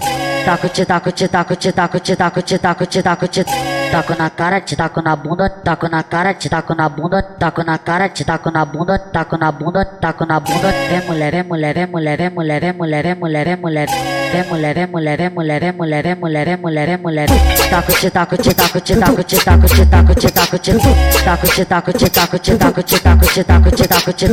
[0.44, 3.44] taco te taco te taco te taco te taco te taco te taco te
[3.90, 7.62] taco na cara te taco na bunda taco na cara te taco na bunda taco
[7.62, 11.44] na cara te taco na bunda taco na bunda taco na bunda vem mulher vem
[11.44, 13.86] mulher vem mulher vem mulher vem mulher vem mulher
[14.32, 16.98] vem mulher vem mulher vem mulher vem mulher vem mulher vem mulher vem mulher vem
[16.98, 17.28] mulher
[17.70, 20.80] taco te taco te taco te taco te taco te taco te taco te taco
[21.12, 23.24] te taco te taco te taco te taco te taco
[23.70, 24.28] te taco te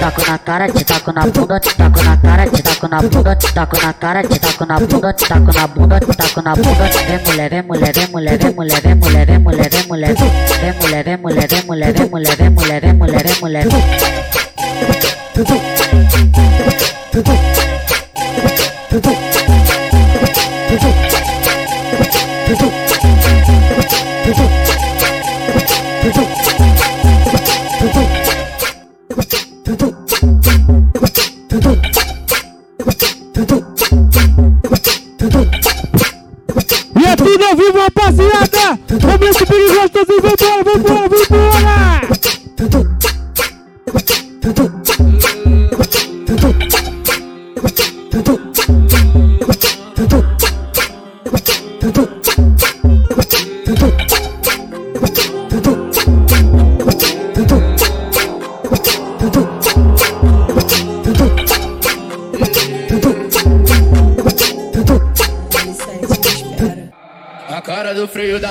[0.00, 3.76] taco na cara te taco na bunda taco na cara te taco na bunda taco
[3.82, 7.62] na cara te taco na bunda taco na bunda taco na bunda vem mulher vem
[7.62, 11.46] mulher vem mulher vem mulher vem mulher vem mulher vem mulher vem mulher vem mulher
[11.46, 13.66] vem mulher vem mulher vem mulher vem mulher vem mulher
[22.40, 22.87] E é tudo
[37.48, 38.78] ao vivo, rapaziada.
[39.02, 40.37] Momento perigoso, vambora, vambora,
[68.18, 68.50] freio da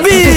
[0.00, 0.31] David.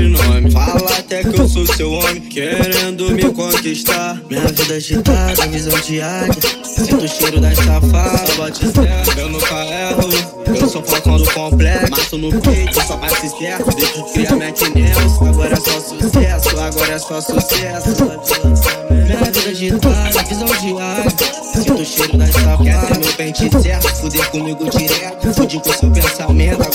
[0.00, 0.50] sobrenome.
[0.50, 4.20] Fala até que eu sou seu homem, querendo me conquistar.
[4.28, 6.42] Minha vida é agitada, visão de águia.
[6.64, 9.20] Sinto o cheiro da safada, bote zero.
[9.20, 10.08] Eu nunca erro,
[10.46, 11.90] eu sou focão do complexo.
[11.90, 13.76] Mato no peito, só passe certo.
[13.76, 15.22] Deixa de criar minha News.
[15.22, 18.04] Agora é só sucesso, agora é só sucesso.
[18.90, 21.40] Minha vida é agitada, visão de águia.
[21.52, 25.34] Sinto o cheiro da safada, meu pente certo, fuder comigo direto.
[25.34, 26.69] Fude com seu pensamento.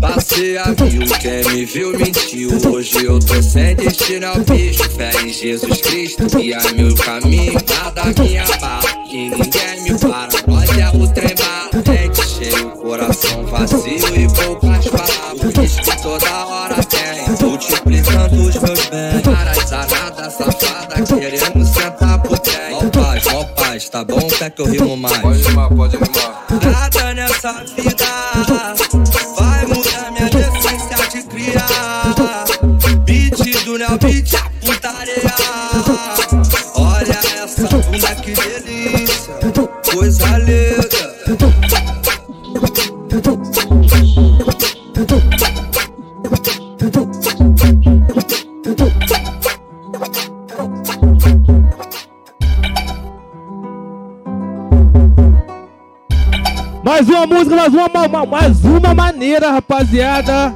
[0.00, 2.50] Passei aqui o quem me viu mentiu.
[2.72, 4.90] Hoje eu tô sem destino ao bicho.
[4.90, 7.52] Fé em Jesus Cristo, E a meu caminho.
[7.52, 8.39] Nada minha
[24.04, 24.28] tá bom?
[24.28, 25.18] Quer que eu rimo mais?
[25.18, 26.46] Pode rimar, pode rimar.
[26.72, 27.89] Nada nessa vida.
[58.02, 60.54] uma, mais uma maneira, rapaziada.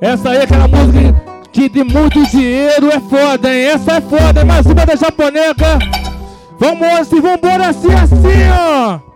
[0.00, 1.22] Essa aí é aquela música
[1.52, 3.64] que de muito dinheiro é foda, hein?
[3.66, 5.78] Essa é foda, mais uma da japoneca.
[6.58, 9.09] Vamos assim, vambora assim, assim, ó.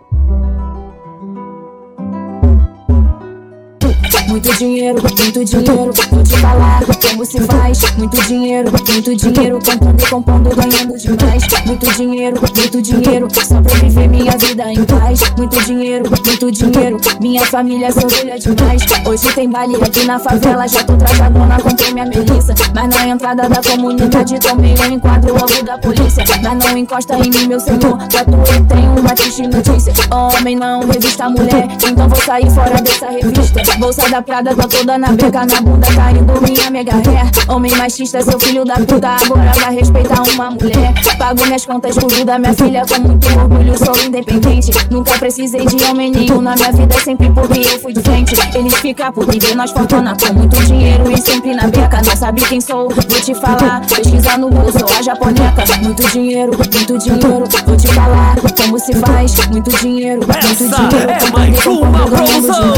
[4.27, 5.93] Muito dinheiro, muito dinheiro.
[6.11, 7.79] Vou te falar como se faz.
[7.97, 9.59] Muito dinheiro, muito dinheiro.
[9.59, 11.43] Cantando e compondo, ganhando demais.
[11.65, 13.27] Muito dinheiro, muito dinheiro.
[13.31, 15.21] Só pra viver minha vida em paz.
[15.37, 16.97] Muito dinheiro, muito dinheiro.
[17.21, 18.81] Minha família se orgulha demais.
[19.05, 20.67] Hoje tem baile aqui na favela.
[20.67, 22.53] Já tô trajadona, comprei minha melissa.
[22.73, 26.23] Mas na entrada da comunidade tomei um enquadro logo da polícia.
[26.41, 27.97] Mas não encosta em mim, meu senhor.
[28.09, 29.93] Já tu tenho uma triste notícia.
[30.11, 31.67] Homem não revista mulher.
[31.71, 33.77] Então vou sair fora dessa revista.
[33.79, 37.29] Bolsa da Prada tá toda na beca, na bunda caindo minha mega ré.
[37.49, 40.93] Homem machista, seu filho da puta, agora vai respeitar uma mulher.
[41.17, 44.71] Pago minhas contas por vida, minha filha, com muito orgulho, sou independente.
[44.89, 48.35] Nunca precisei de homem nenhum na minha vida, sempre porque eu fui de frente.
[48.55, 52.01] Eles ficam por viver, nós fortuna com muito dinheiro e sempre na beca.
[52.01, 53.81] Não sabe quem sou, vou te falar.
[53.81, 55.63] Pesquisa no Google, sou a japoneca.
[55.81, 59.35] Muito dinheiro, muito dinheiro, vou te falar como se faz.
[59.47, 61.09] Muito dinheiro, muito dinheiro.
[61.09, 62.74] é mais uma promoção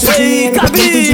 [0.00, 1.12] Cabide.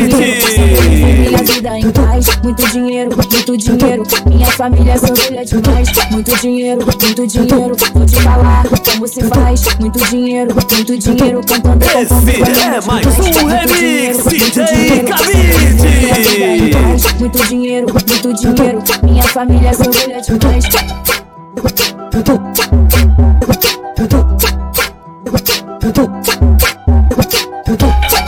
[1.29, 4.03] Minha vida em paz, muito dinheiro, muito dinheiro.
[4.29, 5.89] Minha família se orgulha demais.
[6.13, 7.77] Muito dinheiro, muito dinheiro.
[7.93, 9.63] Vou te falar como se faz.
[9.81, 11.41] Muito dinheiro, muito dinheiro.
[11.45, 15.03] Cantando Esse é mais um remix, DJ.
[15.03, 16.71] Cabide.
[16.73, 18.83] Paz, Muito dinheiro, muito dinheiro.
[19.03, 20.65] Minha família se orgulha demais.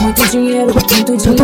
[0.09, 1.23] Muito dinheiro, muito dinheiro.
[1.23, 1.35] Vou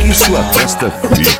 [0.00, 1.39] Aqui sua festa fica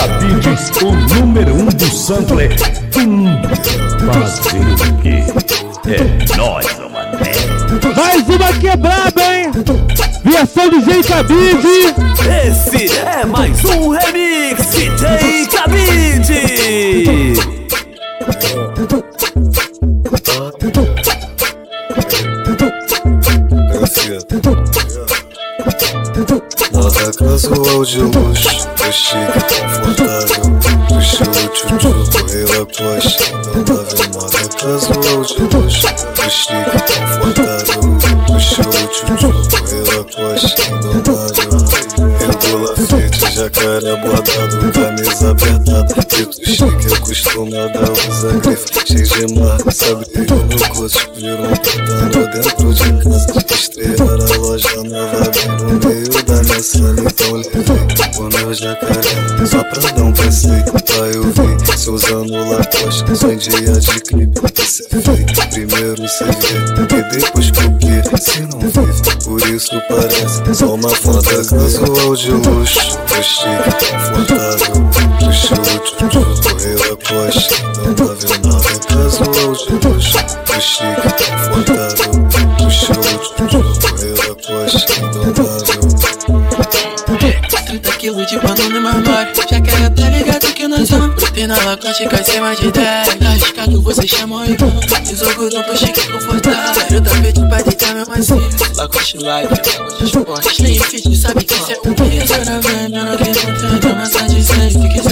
[0.00, 2.56] Cabide, o número um do sampler
[2.90, 3.48] do mundo.
[4.10, 5.22] Fazer o quê?
[5.86, 7.94] É nóis, mané.
[7.94, 9.50] Mais uma que é braba, hein?
[10.24, 12.09] Versão do J Cabide.
[47.30, 48.66] Chique, acostumada a usar grife.
[48.86, 50.98] Cheio de marca, sabe no curso.
[51.14, 53.26] Virou um putano dentro de casa.
[53.50, 57.00] Estrear a loja nova, bem no meio da minha sala.
[57.00, 57.62] Então levei
[58.18, 60.64] o meu jacaré, só pra dar um passeio.
[60.64, 63.16] Pra eu ver, se usando Lacoste.
[63.16, 65.26] Só em dia de clipe, isso é feio.
[65.50, 66.30] Primeiro cê vê,
[66.98, 67.56] e depois que
[68.18, 68.80] se não vive.
[69.24, 72.98] Por isso parece só uma foto casual de luxo.
[73.10, 74.74] Do chique, confortável,
[75.20, 76.29] do show,
[77.20, 77.54] correr Lacoste.
[77.76, 80.18] Não vendo nada casual de luxo.
[80.46, 81.08] Do chique,
[81.50, 82.14] confortável,
[82.56, 82.96] do show.
[83.48, 84.20] Não tá vendo
[87.70, 92.08] 30 quilos de banana no armário Já quero tá ligado que nós vamos Proteína lacoste
[92.08, 97.40] com acima de 10 Arriscado você chama o irmão Desogurão pro chique confortável Quero tapete
[97.48, 98.42] pra deitar meu macio
[98.74, 100.62] Lacoste live, lacoste esporte.
[100.62, 104.42] Nem fit, sabe que cê é um guia Agora vem, menor que não tem Massagem
[104.42, 105.09] sem, se quiser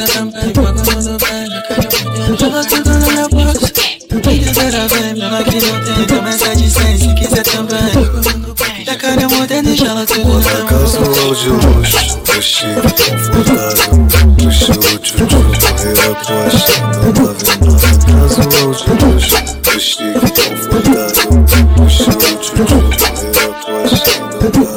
[5.29, 7.79] menor que não tem Mensagem sem, se quiser também
[8.39, 14.07] no bem, já caiu moderna e ela na minha Casual de luxo, do chique, confortável
[14.37, 16.73] Do show, tchutchu, correr Lacoste.
[17.03, 21.45] Não tá vendo nada casual de luxo Do chique, confortável
[21.77, 22.99] Do show, tchutchu, correr
[23.35, 24.13] Lacoste.
[24.41, 24.69] Não tá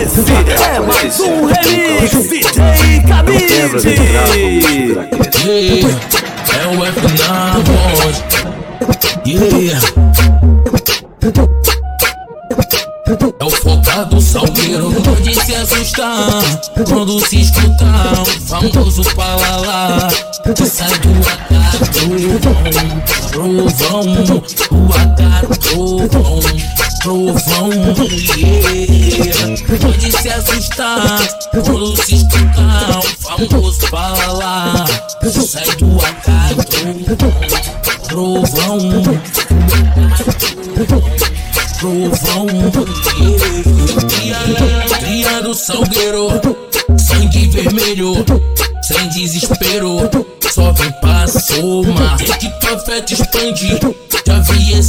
[0.00, 0.20] Esse
[0.62, 3.48] é mais um remix DJ Cabide.
[5.40, 8.24] É o F na voz.
[9.24, 9.80] Yeah.
[13.40, 16.42] É o focado salgueiro Pode se assustar
[16.88, 19.37] Quando se escutar O famoso palalá
[52.18, 52.50] Vê que
[52.84, 53.78] fé te expande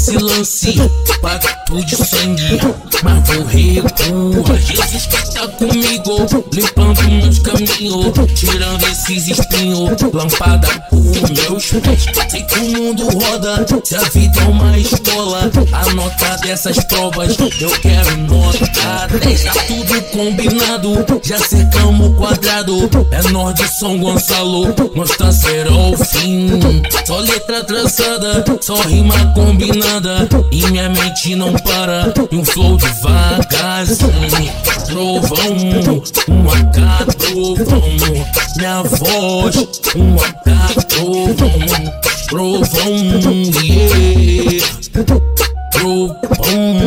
[0.10, 0.76] esse lance
[1.22, 2.60] Pacto de sangue
[3.04, 4.60] Mas vou recuar.
[4.60, 6.46] Jesus que tá comigo?
[6.52, 10.02] Limpando meus caminhos Tirando esses espinhos.
[10.14, 12.06] Lampada por meus pés.
[12.30, 17.38] Sei que o mundo roda Se a vida é uma escola A nota dessas provas
[17.60, 22.90] Eu quero nota 10 Tá tudo combinado Já cercamos o quadrado.
[23.12, 26.50] É nós de São Gonçalo Nós será o fim.
[27.06, 29.99] Só letra traçada Só rima combinada
[30.52, 32.14] E minha mente não para.
[32.32, 34.10] E um flow devagarzinho
[34.86, 35.58] Trovão
[36.30, 37.82] Um AK trovão.
[38.58, 39.56] Minha voz
[39.96, 40.86] Um AK
[42.28, 42.90] trovão
[43.62, 44.66] Yeah.
[45.72, 46.20] Trovão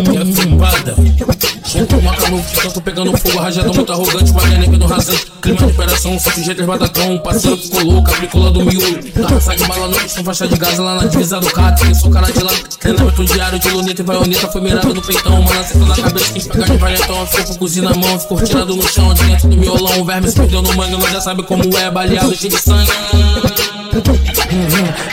[0.04, 5.56] E a Soltou uma canoa, tanto pegando fogo, rajada muito arrogante, Maria pelo rasante, clima
[5.56, 9.88] de operação, só sujeito batacão, parceiro que colou, capricola do miolo, da raça de bala,
[9.88, 12.52] não estão faixa de gás lá na divisa do cat, que sou cara de lá,
[12.78, 16.46] treinamento diário de luneta e vaioneta, foi mirado no peitão, uma lanceta na cabeça, quis
[16.46, 19.56] pegar de valentão, ficou com cozinha na mão, ficou tirado no chão, de dentro do
[19.56, 22.60] miolão, o verme se perdeu no mangue, nós já sabe como é, baleado, cheio de
[22.60, 22.92] sangue,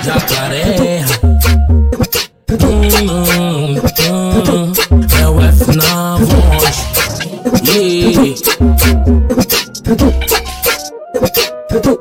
[0.03, 1.05] jacaré,
[7.72, 7.76] É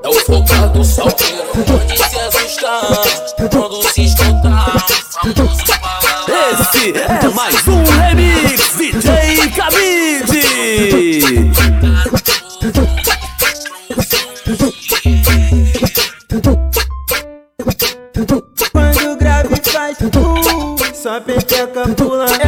[0.09, 1.45] o focado salgueiro.
[1.67, 3.03] Pode se assustar
[3.51, 4.87] quando se escutar.
[6.51, 10.41] Esse é mais um remix DJ Cabide.
[18.73, 22.48] Quando o grave faz uh, só peteca pula.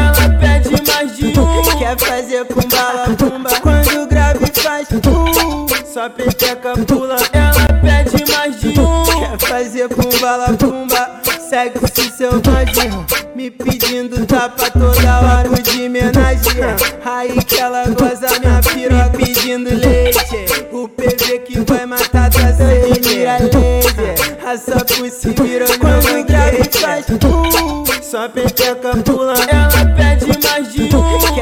[1.90, 3.50] Quer fazer bala pumba.
[3.60, 7.16] Quando o grave faz uh, só peteca pula.
[7.32, 9.88] Ela pede mais de um, quer fazer
[10.20, 11.20] bala pumba.
[11.48, 16.62] Sexy selvagem, me pedindo tapa toda hora de homenagem.
[17.04, 20.68] Aí que ela goza minha piroca pedindo leite.
[20.70, 24.38] O PV que vai matar sede, mira laser.
[24.42, 29.59] Raça por virou quando grave faz uh, Só peteca pula Ela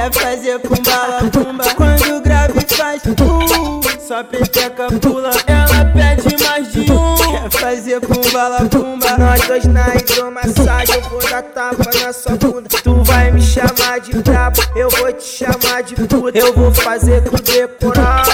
[0.08, 1.64] Quer fazer com bala pumba.
[1.74, 7.14] Quando grave faz uh, Só peteca pula Ela pede mais de um.
[7.16, 9.18] Quer fazer com bala pumba.
[9.18, 12.68] Nós dois na hidromassagem Eu vou dar tapa na sua bunda.
[12.82, 16.38] Tu vai me chamar de brabo, eu vou te chamar de puta.
[16.38, 18.24] Eu vou fazer tu decorar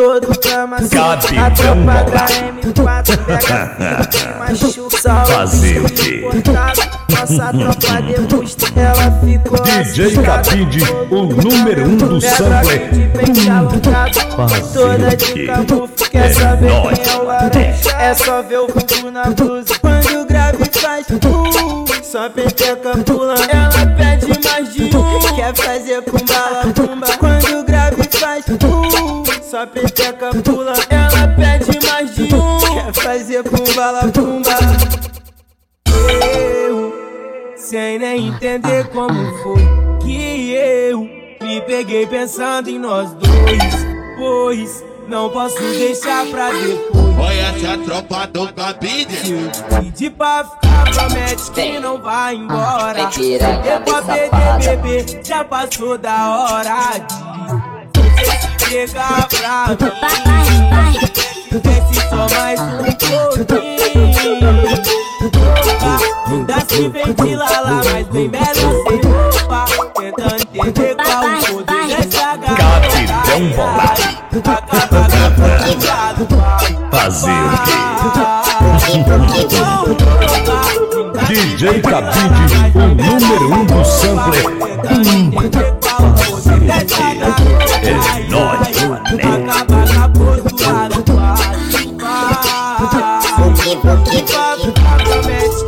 [0.00, 0.96] todo cama assim.
[0.96, 2.26] A tropa da Gamboa.
[2.62, 6.24] M4 pega machuca Fazer o quê?
[7.10, 10.22] Nossa tropa degusta, ela ficou DJ.
[10.22, 12.90] Cabide, o número um do sampler.
[14.72, 18.00] Toda de camufle, quer É saber quem é o?
[18.00, 19.74] É só ver o bumbum na blusa.
[19.80, 23.34] Quando o grave faz uh, só peteca pula.
[23.34, 27.39] Ela pede mais de um, quer fazer com bala pumba.
[29.60, 30.72] Só peteca pula.
[30.88, 34.56] Ela pede mais de um, quer fazer com bala pumba.
[36.66, 36.94] Eu,
[37.56, 39.62] sem nem entender como foi
[40.00, 41.00] que eu
[41.42, 43.86] me peguei pensando em nós dois.
[44.16, 47.00] Pois não posso deixar pra depois.
[47.18, 49.50] Olha essa tropa do cabide.
[49.68, 52.94] Pedir pra ficar, promete que não vai embora.
[52.94, 57.29] Vem tirar a Eu pra perder, bebê, já passou da hora de
[58.70, 61.00] pegar pra mim.
[61.50, 63.20] Desce só mais um pouquinho.
[66.28, 69.64] Ainda se ventila lá, mas bem melhor sem roupa.
[69.96, 74.06] Tentando entender qual o poder dessa Capitão Bolari.
[76.92, 77.80] Fazer o quê?
[81.30, 84.46] DJ Cabide, o número um do sampler.
[84.90, 85.30] Hum.
[87.84, 87.94] É
[88.28, 88.76] nóis,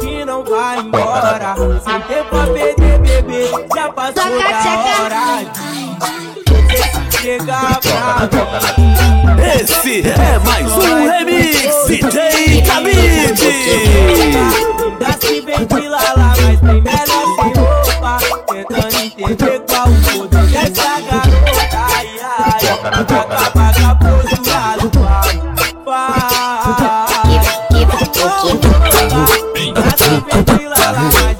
[0.00, 1.54] que não vai embora.
[1.84, 3.48] Sem tempo pra perder, bebê.
[3.72, 4.30] Já passou da
[5.00, 5.52] hora
[7.22, 7.80] chegar
[8.76, 9.42] mim.
[9.62, 13.12] Esse é mais um remix DJ Cabide.
[19.22, 20.46] Entender qual o poder?
[20.46, 21.78] Dessa garota.
[21.78, 23.02] Ai, ai, lado,
[29.96, 31.32] se ventila lá, mas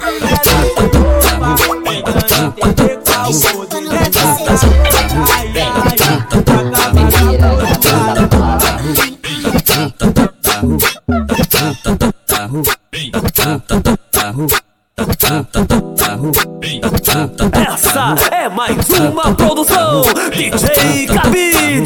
[16.59, 16.81] bem
[17.13, 17.73] melhor o.
[17.73, 20.01] Essa é mais uma produção
[20.31, 21.83] DJ Cabide.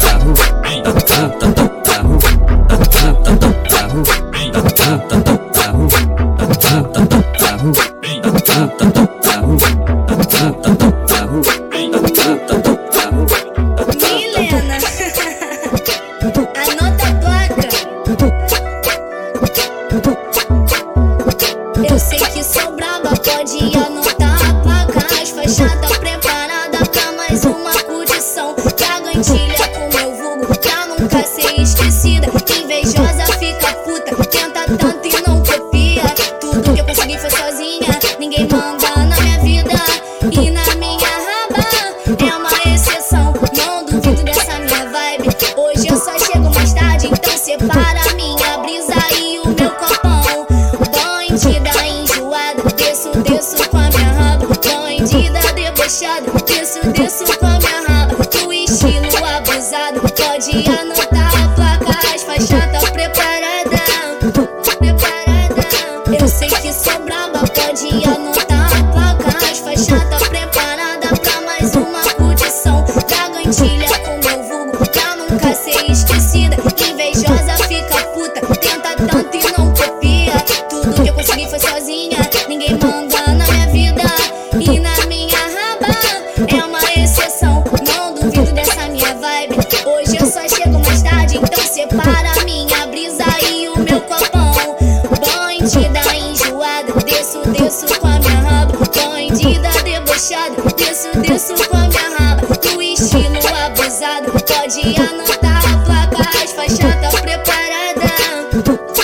[104.03, 104.32] abusado.
[104.32, 108.09] Pode anotar a placa, as faixas tá preparada.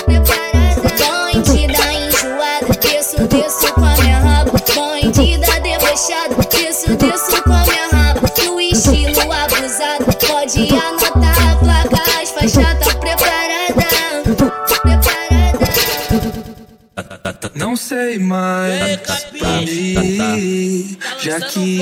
[0.04, 0.88] Preparada.
[0.98, 2.72] Bandida enjoada.
[2.80, 4.52] Desço, desço com a minha raba.
[4.74, 6.34] Bandida debochada.
[6.50, 8.20] Desço, desço com a minha raba.
[8.44, 10.04] No estilo abusado.
[10.26, 13.48] Pode anotar a placa, as faixas tá preparada.
[17.54, 19.00] Não sei mais
[19.32, 21.80] mim, já que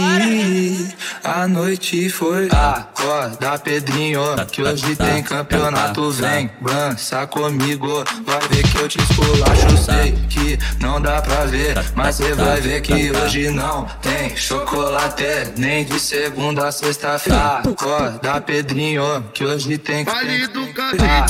[1.27, 2.49] a noite foi.
[2.51, 6.11] Acorda, Pedrinho, que hoje tem campeonato.
[6.12, 9.77] Vem, dança comigo, vai ver que eu te esculacho.
[9.85, 15.24] Sei que não dá pra ver, mas cê vai ver que hoje não tem chocolate,
[15.57, 17.62] nem de segunda a sexta-feira.
[17.64, 20.07] Acorda, Pedrinho, que hoje tem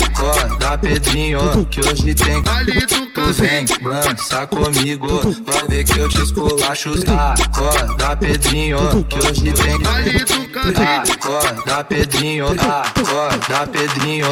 [0.05, 5.09] Acorda, Pedrinho, que hoje tem Tu vem, dança comigo,
[5.45, 6.93] vai ver que eu te esculacho.
[7.43, 9.86] Acorda, Pedrinho, que hoje tem
[11.13, 14.27] Acorda, Pedrinho, acorda, Pedrinho.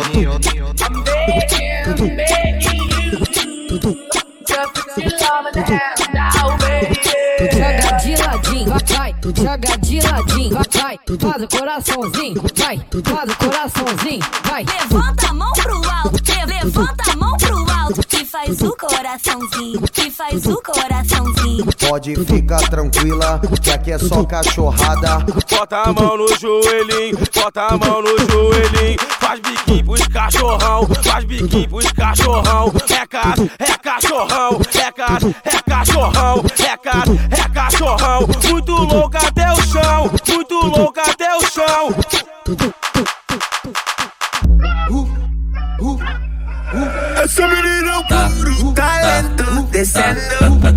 [7.53, 14.21] Joga de ladinho, vai, joga de ladinho, vai, faz o coraçãozinho, vai, faz o coraçãozinho,
[14.49, 14.65] vai.
[14.65, 17.44] Levanta a mão pro alto, le- levanta a mão pro alto
[18.35, 21.67] faz o coraçãozinho, e faz o coraçãozinho.
[21.89, 25.25] Pode ficar tranquila, que aqui é só cachorrada.
[25.49, 28.99] Bota a mão no joelhinho, bota a mão no joelhinho.
[29.21, 32.73] Faz biquinho pros cachorrão, faz biquinho pros cachorrão.
[32.91, 38.29] É ca, é cachorrão, é ca, é cachorrão, é ca, é cachorrão.
[38.51, 41.95] Muito louco até o chão, muito louco até o chão.
[47.23, 50.21] Essa menina é um puro talento descendo.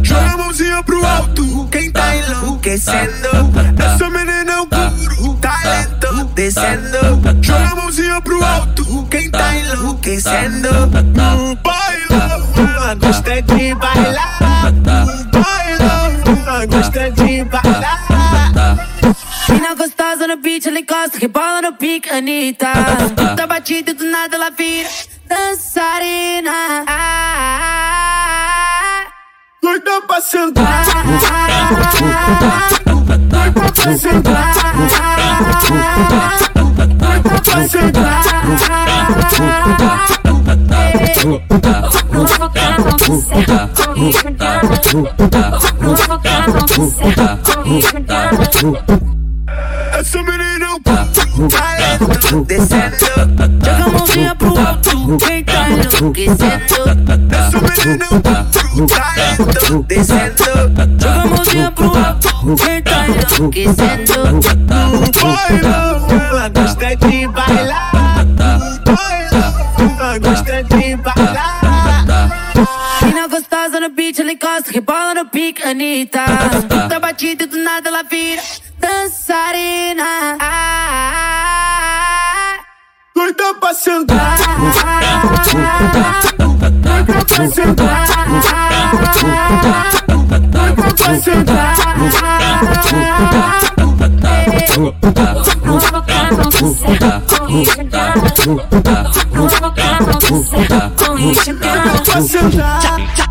[0.04, 3.30] Joga a mãozinha pro alto, quem tá enlouquecendo.
[3.78, 6.98] Essa menina é um puro talento descendo.
[7.42, 10.70] Joga a mãozinha pro alto, quem tá enlouquecendo.
[10.70, 14.72] Hum, Bailou, ela gosta de bailar.
[15.32, 18.88] Bailou, ela gosta de bailar.
[19.50, 22.68] Mina gostosa no beat, ela encosta, rebola no pique, Anitta.
[23.36, 24.90] Tá batida e do nada ela vira
[25.28, 26.86] dançarina.
[29.62, 30.84] Doida pra sentar.
[33.16, 34.54] Doida pra sentar.
[37.00, 38.38] Doida pra sentar.
[50.00, 50.70] Essa menina é
[52.46, 53.57] descendo.
[55.08, 56.44] Enlouquecendo.
[57.32, 58.16] Essa menina é
[58.76, 60.44] um talento descendo.
[61.00, 64.14] Joga a mãozinha pro alto, quem tá enlouquecendo.
[65.24, 67.92] Bailou, ela gosta de bailar.
[68.86, 71.62] Bailou, ela gosta de bailar.
[73.02, 76.26] Mina gostosa no beat, ela encosta, rebola no pique, Anitta.
[76.90, 78.42] Tá batida do nada ela vira
[87.48, 88.06] pra sentar.
[90.08, 91.76] Doida pra sentar.
[99.32, 100.62] Vou focar no céu,
[100.98, 103.27] corrijo nada.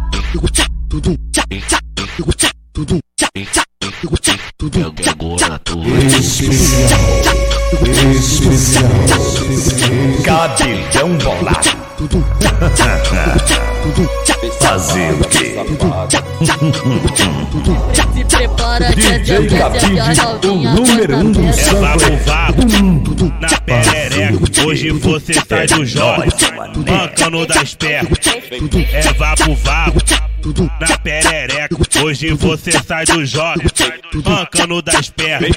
[19.59, 23.33] Cabide, o número um do É mundo.
[23.41, 24.67] na perereca.
[24.67, 26.23] Hoje você sai do jogo,
[26.87, 28.19] mancando das pernas.
[28.93, 29.99] É vapo vago,
[30.81, 31.77] na perereca.
[32.03, 33.63] Hoje você sai do jogo,
[34.25, 35.51] mancando das pernas.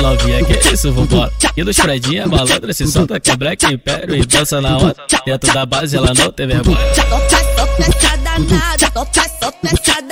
[0.00, 1.32] Novinha, que isso, vambora.
[1.56, 4.96] E dos predinha, malandra, se solta, que é Black Império e dança na onda.
[5.26, 6.78] Dentro da base ela não tem vergonha.
[7.76, 10.02] peça danada, tô peça danada, tô peça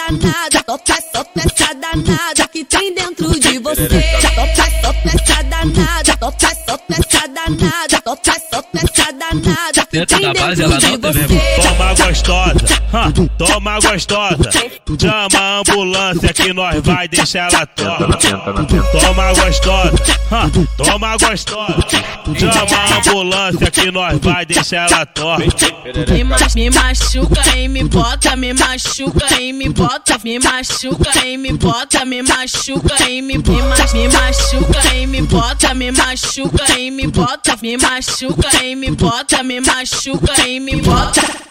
[1.81, 3.89] danada que tem dentro de você.
[3.89, 11.63] Peça, peça danada, peça, peça danada, peça, peça danada que tem dentro de você.
[11.63, 12.80] Toma gostosa,
[13.39, 14.51] toma gostosa.
[14.99, 18.09] Chama a ambulância que nós vai deixar ela torta.
[19.01, 19.93] Toma gostosa,
[20.77, 21.87] toma gostosa.
[22.37, 25.45] Chama a ambulância que nós vai deixar ela torta.
[26.13, 31.37] Me, ma me machuca e me bota, me machuca e me bota, me machuca e
[31.37, 36.79] me bota, me machuca e me, me, ma me machuca e me bota, me machuca
[36.79, 41.51] e me bota, me machuca e me bota, me machuca e me bota.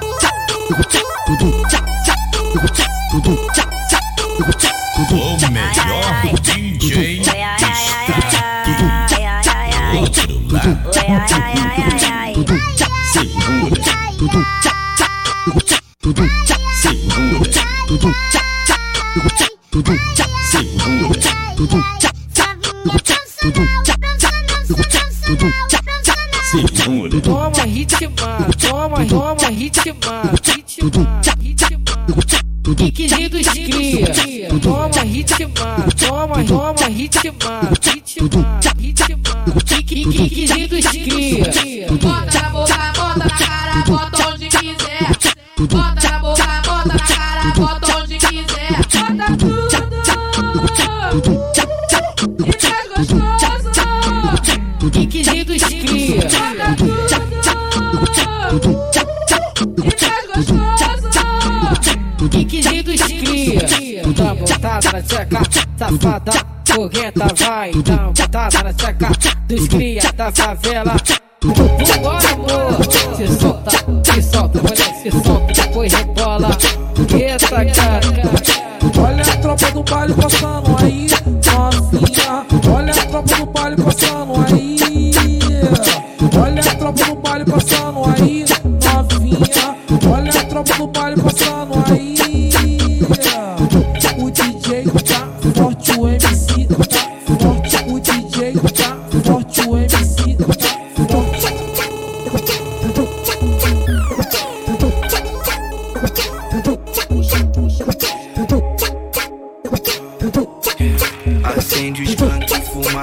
[70.31, 70.95] favela.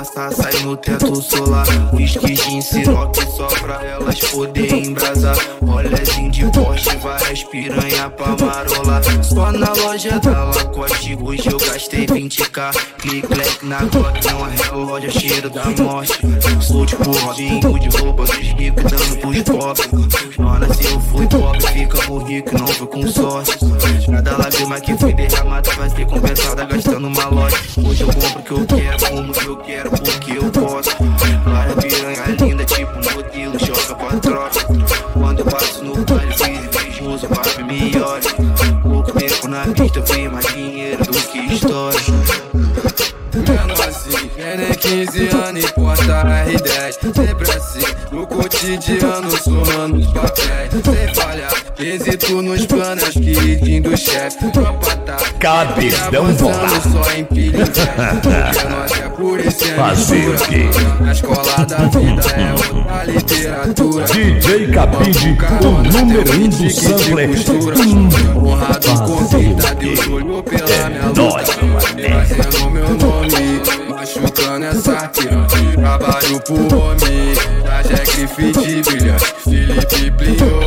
[0.08, 1.66] Fumaça sai no teto solar.
[1.92, 5.36] Whisky, gin, siroque só pra elas poder embrasar.
[5.60, 9.02] Olhazinho de Porsche, várias piranha pra marolar.
[9.22, 12.72] Só na loja da Lacoste, hoje eu gastei 20k.
[12.98, 16.18] Click, clack na Glock, não é relógio, cheiro da morte.
[16.60, 20.36] Sou tipo Robinho de roupa dos ricos, dando pros pobres.
[20.38, 23.58] Nona, se eu fui pobre, fica por rico, não foi com sorte.
[24.10, 27.56] Cada lágrima que foi derramada vai ser compensada gastando uma loja.
[27.84, 30.90] Hoje eu compro o que eu quero, como que eu quero, porque eu posso.
[31.44, 34.64] Clara piranha linda, tipo modelo, joga pra troca.
[35.12, 38.82] Quando eu passo no baile, vejo os papo me olha.
[38.82, 40.46] Pouco tempo na pista, eu tenho mais
[44.88, 50.70] 15 anos, importa R10 Sempre assim, no cotidiano, somando os papéis.
[50.72, 54.50] Sem falhar, êxito nos planos, que do chefe.
[54.50, 56.90] Tropa tá Cabidão bolado.
[56.90, 57.64] só em pilha
[59.04, 60.70] é por isso é Fazer o quê?
[61.00, 64.06] Na escola da vida é outra literatura.
[64.06, 68.48] DJ Cabide, o número um do mundo.
[68.48, 76.40] Honrado com vida, Deus olhou pela minha luta Trazendo meu nome, machucando essa piranha Trabalho
[76.40, 80.60] pro homem, traje grifite brilhante Felipe Plio,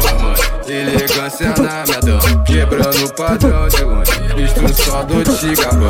[0.68, 5.90] elegância na minha dama Quebrando o padrão de longe, só do Tigabão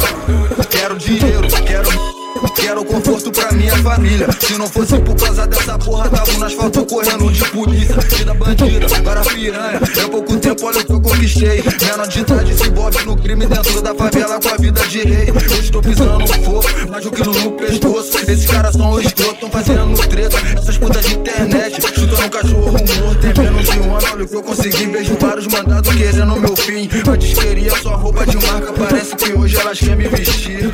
[0.69, 2.20] Quero dinheiro, quero.
[2.55, 4.27] Quero conforto pra minha família.
[4.39, 7.95] Se não fosse por causa dessa porra, tava no asfalto correndo de polícia.
[7.95, 9.79] Vida bandida, para piranha.
[9.97, 11.63] É pouco tempo, olha o que eu conquistei.
[11.81, 15.31] Menor de idade se envolve no crime dentro da favela com a vida de rei.
[15.31, 18.17] Hoje tô pisando no fogo, mas o quilo no pescoço.
[18.19, 20.37] Esses caras são os escrotos, tão fazendo treta.
[20.57, 23.33] Essas putas de internet, chutando um cachorro morto.
[23.33, 24.85] Tem menos de um ano, olha o que eu consegui.
[24.85, 26.89] Vejo vários mandados querendo meu fim.
[27.09, 30.71] Antes queria só roupa de marca, parece que hoje elas querem me vestir.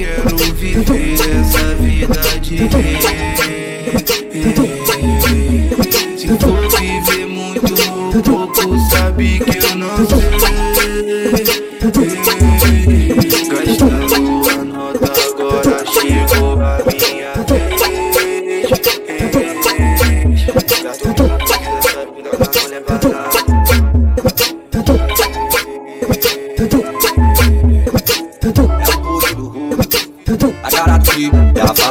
[0.00, 2.96] Quero viver essa vida de rei.
[6.16, 9.49] Se for viver muito ou pouco, sabe que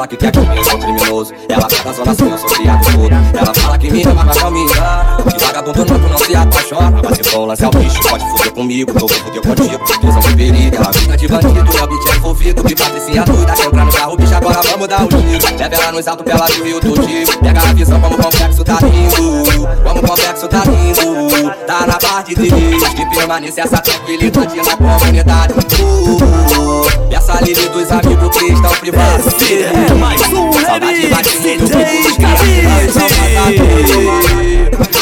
[0.10, 1.34] que quer que eu sou criminoso.
[1.48, 3.38] Ela tá da zona sul, eu sou criado todo.
[3.38, 5.18] Ela fala que me ama, mas não me engana.
[5.30, 7.02] Que vagabundo tu não se apaixona.
[7.04, 8.94] Mas se for lance ao bicho, pode fuder comigo.
[8.94, 10.76] Tô fuder contigo, prisão de perigo.
[10.76, 12.64] Ela fica de bandido, é o beat é envolvido.
[12.64, 15.58] Que patricinha doida, quer entrar no carro, bicho, agora vamos dar o giro.
[15.58, 17.40] Leva ela nos altos, pela viu e o tudinho.
[17.40, 19.68] Pega a visão, como o complexo tá rindo.
[19.84, 21.56] Como o complexo tá rindo.
[21.68, 25.54] Tá na parte de que permanece essa tranquilidade na comunidade.
[25.80, 27.09] Uh, uh, uh.
[27.30, 29.28] A dos amigos que estão privados.
[29.28, 31.56] Esse é mais um DJ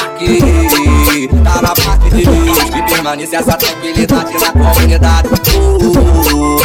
[0.04, 5.30] Aqui, tá na parte de que permanece essa tranquilidade na comunidade.
[5.56, 6.58] Uh,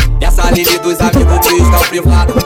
[0.43, 2.45] a livre dos amigos que estão privados.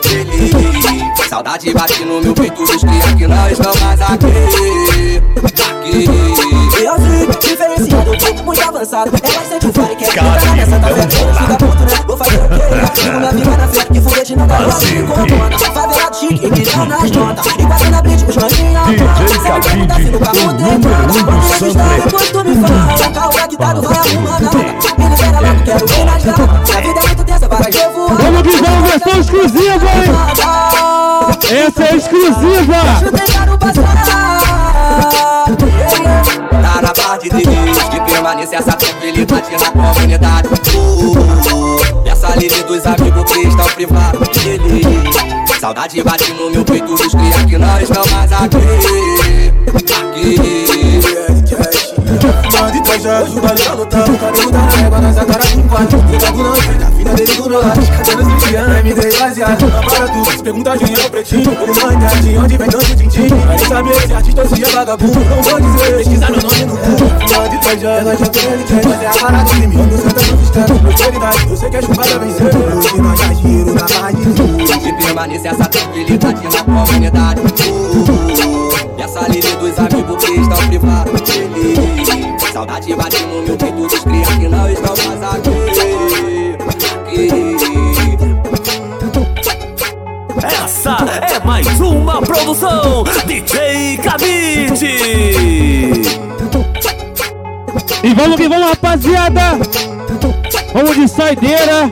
[1.28, 5.22] Saudade bate no meu peito dos que aqui não estão mais aqui.
[5.44, 6.05] Aqui.
[6.84, 6.97] Eu
[7.38, 9.10] diferenciado, tô muito avançado.
[9.16, 11.10] É bastante o fire que é ficar nessa tá vendo?
[11.10, 12.05] Fica puto, né?
[12.26, 12.96] O?
[12.96, 15.58] Fico na vida na frente, que foguete dá pra se comanda.
[15.58, 17.46] Favelado chique, que tá nas notas.
[17.46, 22.02] E quase na blitz, os maninha DJ Cabide, o número um do Sampler.
[22.04, 24.66] Depois tu me fala, carro pra quitado, vai arrumando a onda.
[24.98, 26.70] Me libera logo, quero ver nas gatas.
[26.76, 28.16] A vida é muito tensa, para de voar.
[28.16, 30.10] Vamos que vamos, versão exclusiva, hein?
[31.46, 32.76] Essa é exclusiva!
[32.82, 34.42] Deixa eu tentar no passar.
[36.50, 40.48] Tá na parte de Deus que permanece essa tranquilidade na comunidade.
[40.74, 41.85] Uh, Peça
[42.38, 44.82] livre dos amigos que estão privados dele.
[45.60, 48.56] Saudade bate no meu peito dos que aqui não estão mais aqui.
[49.74, 51.35] Aqui.
[52.97, 55.98] Fumando e trajado, o baile tá lotado Cabelo da régua, nós a cara com quatro
[56.10, 60.31] Fica com lanche, a filha dele do meu lado Cabelos cristianos, MD baseado Para tudo,
[60.31, 63.59] se pergunta de onde é o pretinho Ele manda de onde vem tanto tintim Vai
[63.59, 66.97] saber se artista ou se é vagabundo Não vou dizer, pesquisar meu nome no cu
[66.97, 69.97] Fumando e trajado, nós já tem ele quer Mas é a cara do crime, quando
[69.97, 73.86] senta no sistema Prosperidade, eu sei que a chupada vencer Hoje nós já giro na
[73.86, 74.56] barra de tudo.
[74.56, 77.40] Que permanece essa tranquilidade na comunidade.
[77.40, 81.85] Uh, Peça livre dos amigos que estão privados dele.
[82.56, 85.50] Saudade bate no meu peito dos cria que não estão mais aqui.
[90.42, 90.96] Essa
[91.34, 94.86] é mais uma produção DJ Cabide.
[98.02, 99.58] E vamos que vamos, rapaziada!
[100.72, 101.90] Vamos de saideira!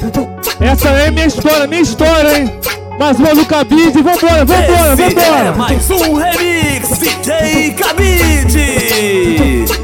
[0.61, 2.51] Essa é minha história, minha história, hein?
[2.99, 5.53] Mais uma do Cabide, vambora, vambora, Esse é vambora!
[5.59, 9.84] mais um remix DJ Cabide.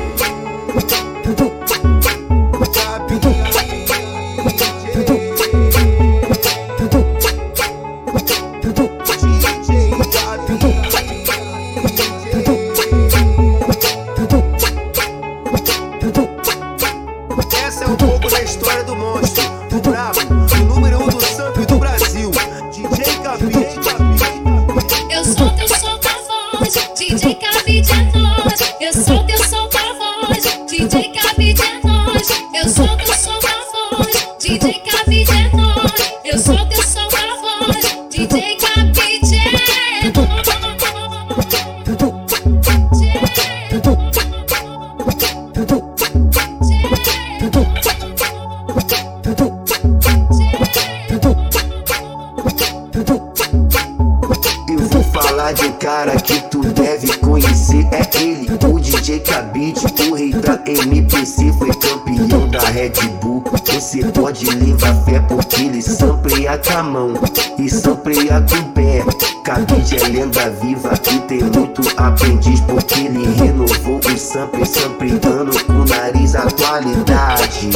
[66.82, 67.14] Mão
[67.58, 69.04] e sampleia com o pé.
[69.44, 75.72] Cabide é lenda viva e tem muito aprendiz porque ele renovou o sample, sampleando com
[75.72, 77.70] o nariz atualidade.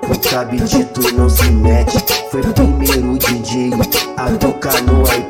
[0.00, 1.98] Com Cabide tu não se mete,
[2.30, 3.70] foi primeiro DJ
[4.16, 5.29] a tocar no iPad.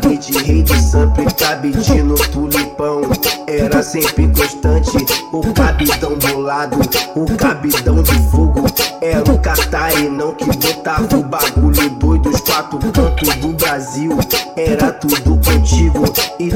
[0.00, 3.02] Cabide, rei de sample, cabide no tulipão.
[3.46, 4.96] Era sempre constante,
[5.32, 6.78] o cabidão bolado,
[7.14, 8.64] o cabidão de fogo.
[9.00, 14.18] Era o catarinão que botava o bagulho doido, os quatro cantos do Brasil.
[14.56, 16.04] Era tudo contigo,
[16.38, 16.48] e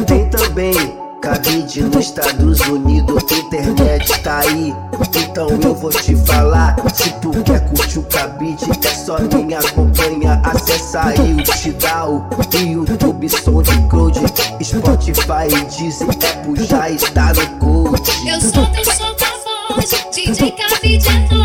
[1.45, 4.75] Cabide Cabide nos Estados Unidos, internet tá aí.
[5.15, 6.75] Então eu vou te falar.
[6.95, 10.41] Se tu quer curtir o cabide, é só me acompanhar.
[10.43, 14.21] Acessa aí o Tidal, YouTube, SoundCloud,
[14.63, 18.11] Spotify, Deezer, Apple já está no code.
[18.27, 19.27] Eu sou teu solta
[19.69, 21.44] voz, DJ Cabide é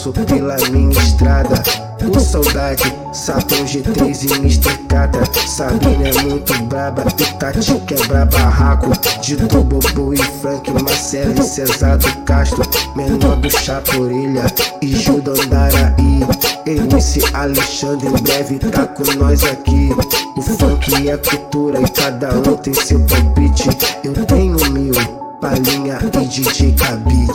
[0.00, 1.62] Passou pela minha estrada.
[2.02, 4.78] O Saudade, Sapão G3 e Mr.
[4.88, 5.20] Cata.
[5.46, 8.92] Sabina é muito braba Tati quebra barraco.
[9.20, 12.62] Dito Bobo e Frank, Marcelo e Cesar do Castro.
[12.96, 14.46] Menor do Chapo Orelha
[14.80, 16.24] e Judo Andaraí.
[16.64, 19.90] MC Alexandre em breve tá com nós aqui.
[20.34, 23.68] O funk é cultura e cada um tem seu palpite.
[24.02, 24.94] Eu tenho mil,
[25.42, 27.32] Palinha e DJ Cabide.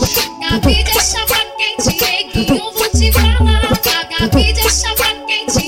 [0.50, 3.62] Cabide é chapa quente, neguinho, vou te falar.
[4.18, 5.65] Cabide é chapa quente,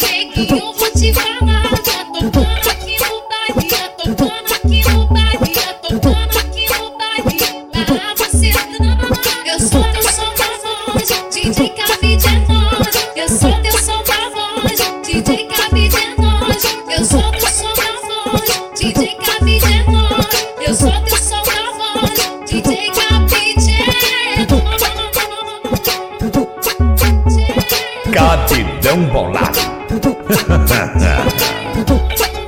[28.97, 29.59] Capitão Bolado.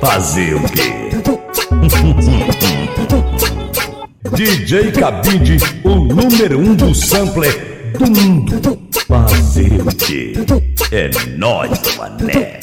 [0.00, 1.10] Fazer o quê?
[4.34, 8.60] DJ Cabide, o número um do sampler do mundo.
[9.06, 10.32] Fazer o quê?
[10.90, 12.58] É nóis, mané.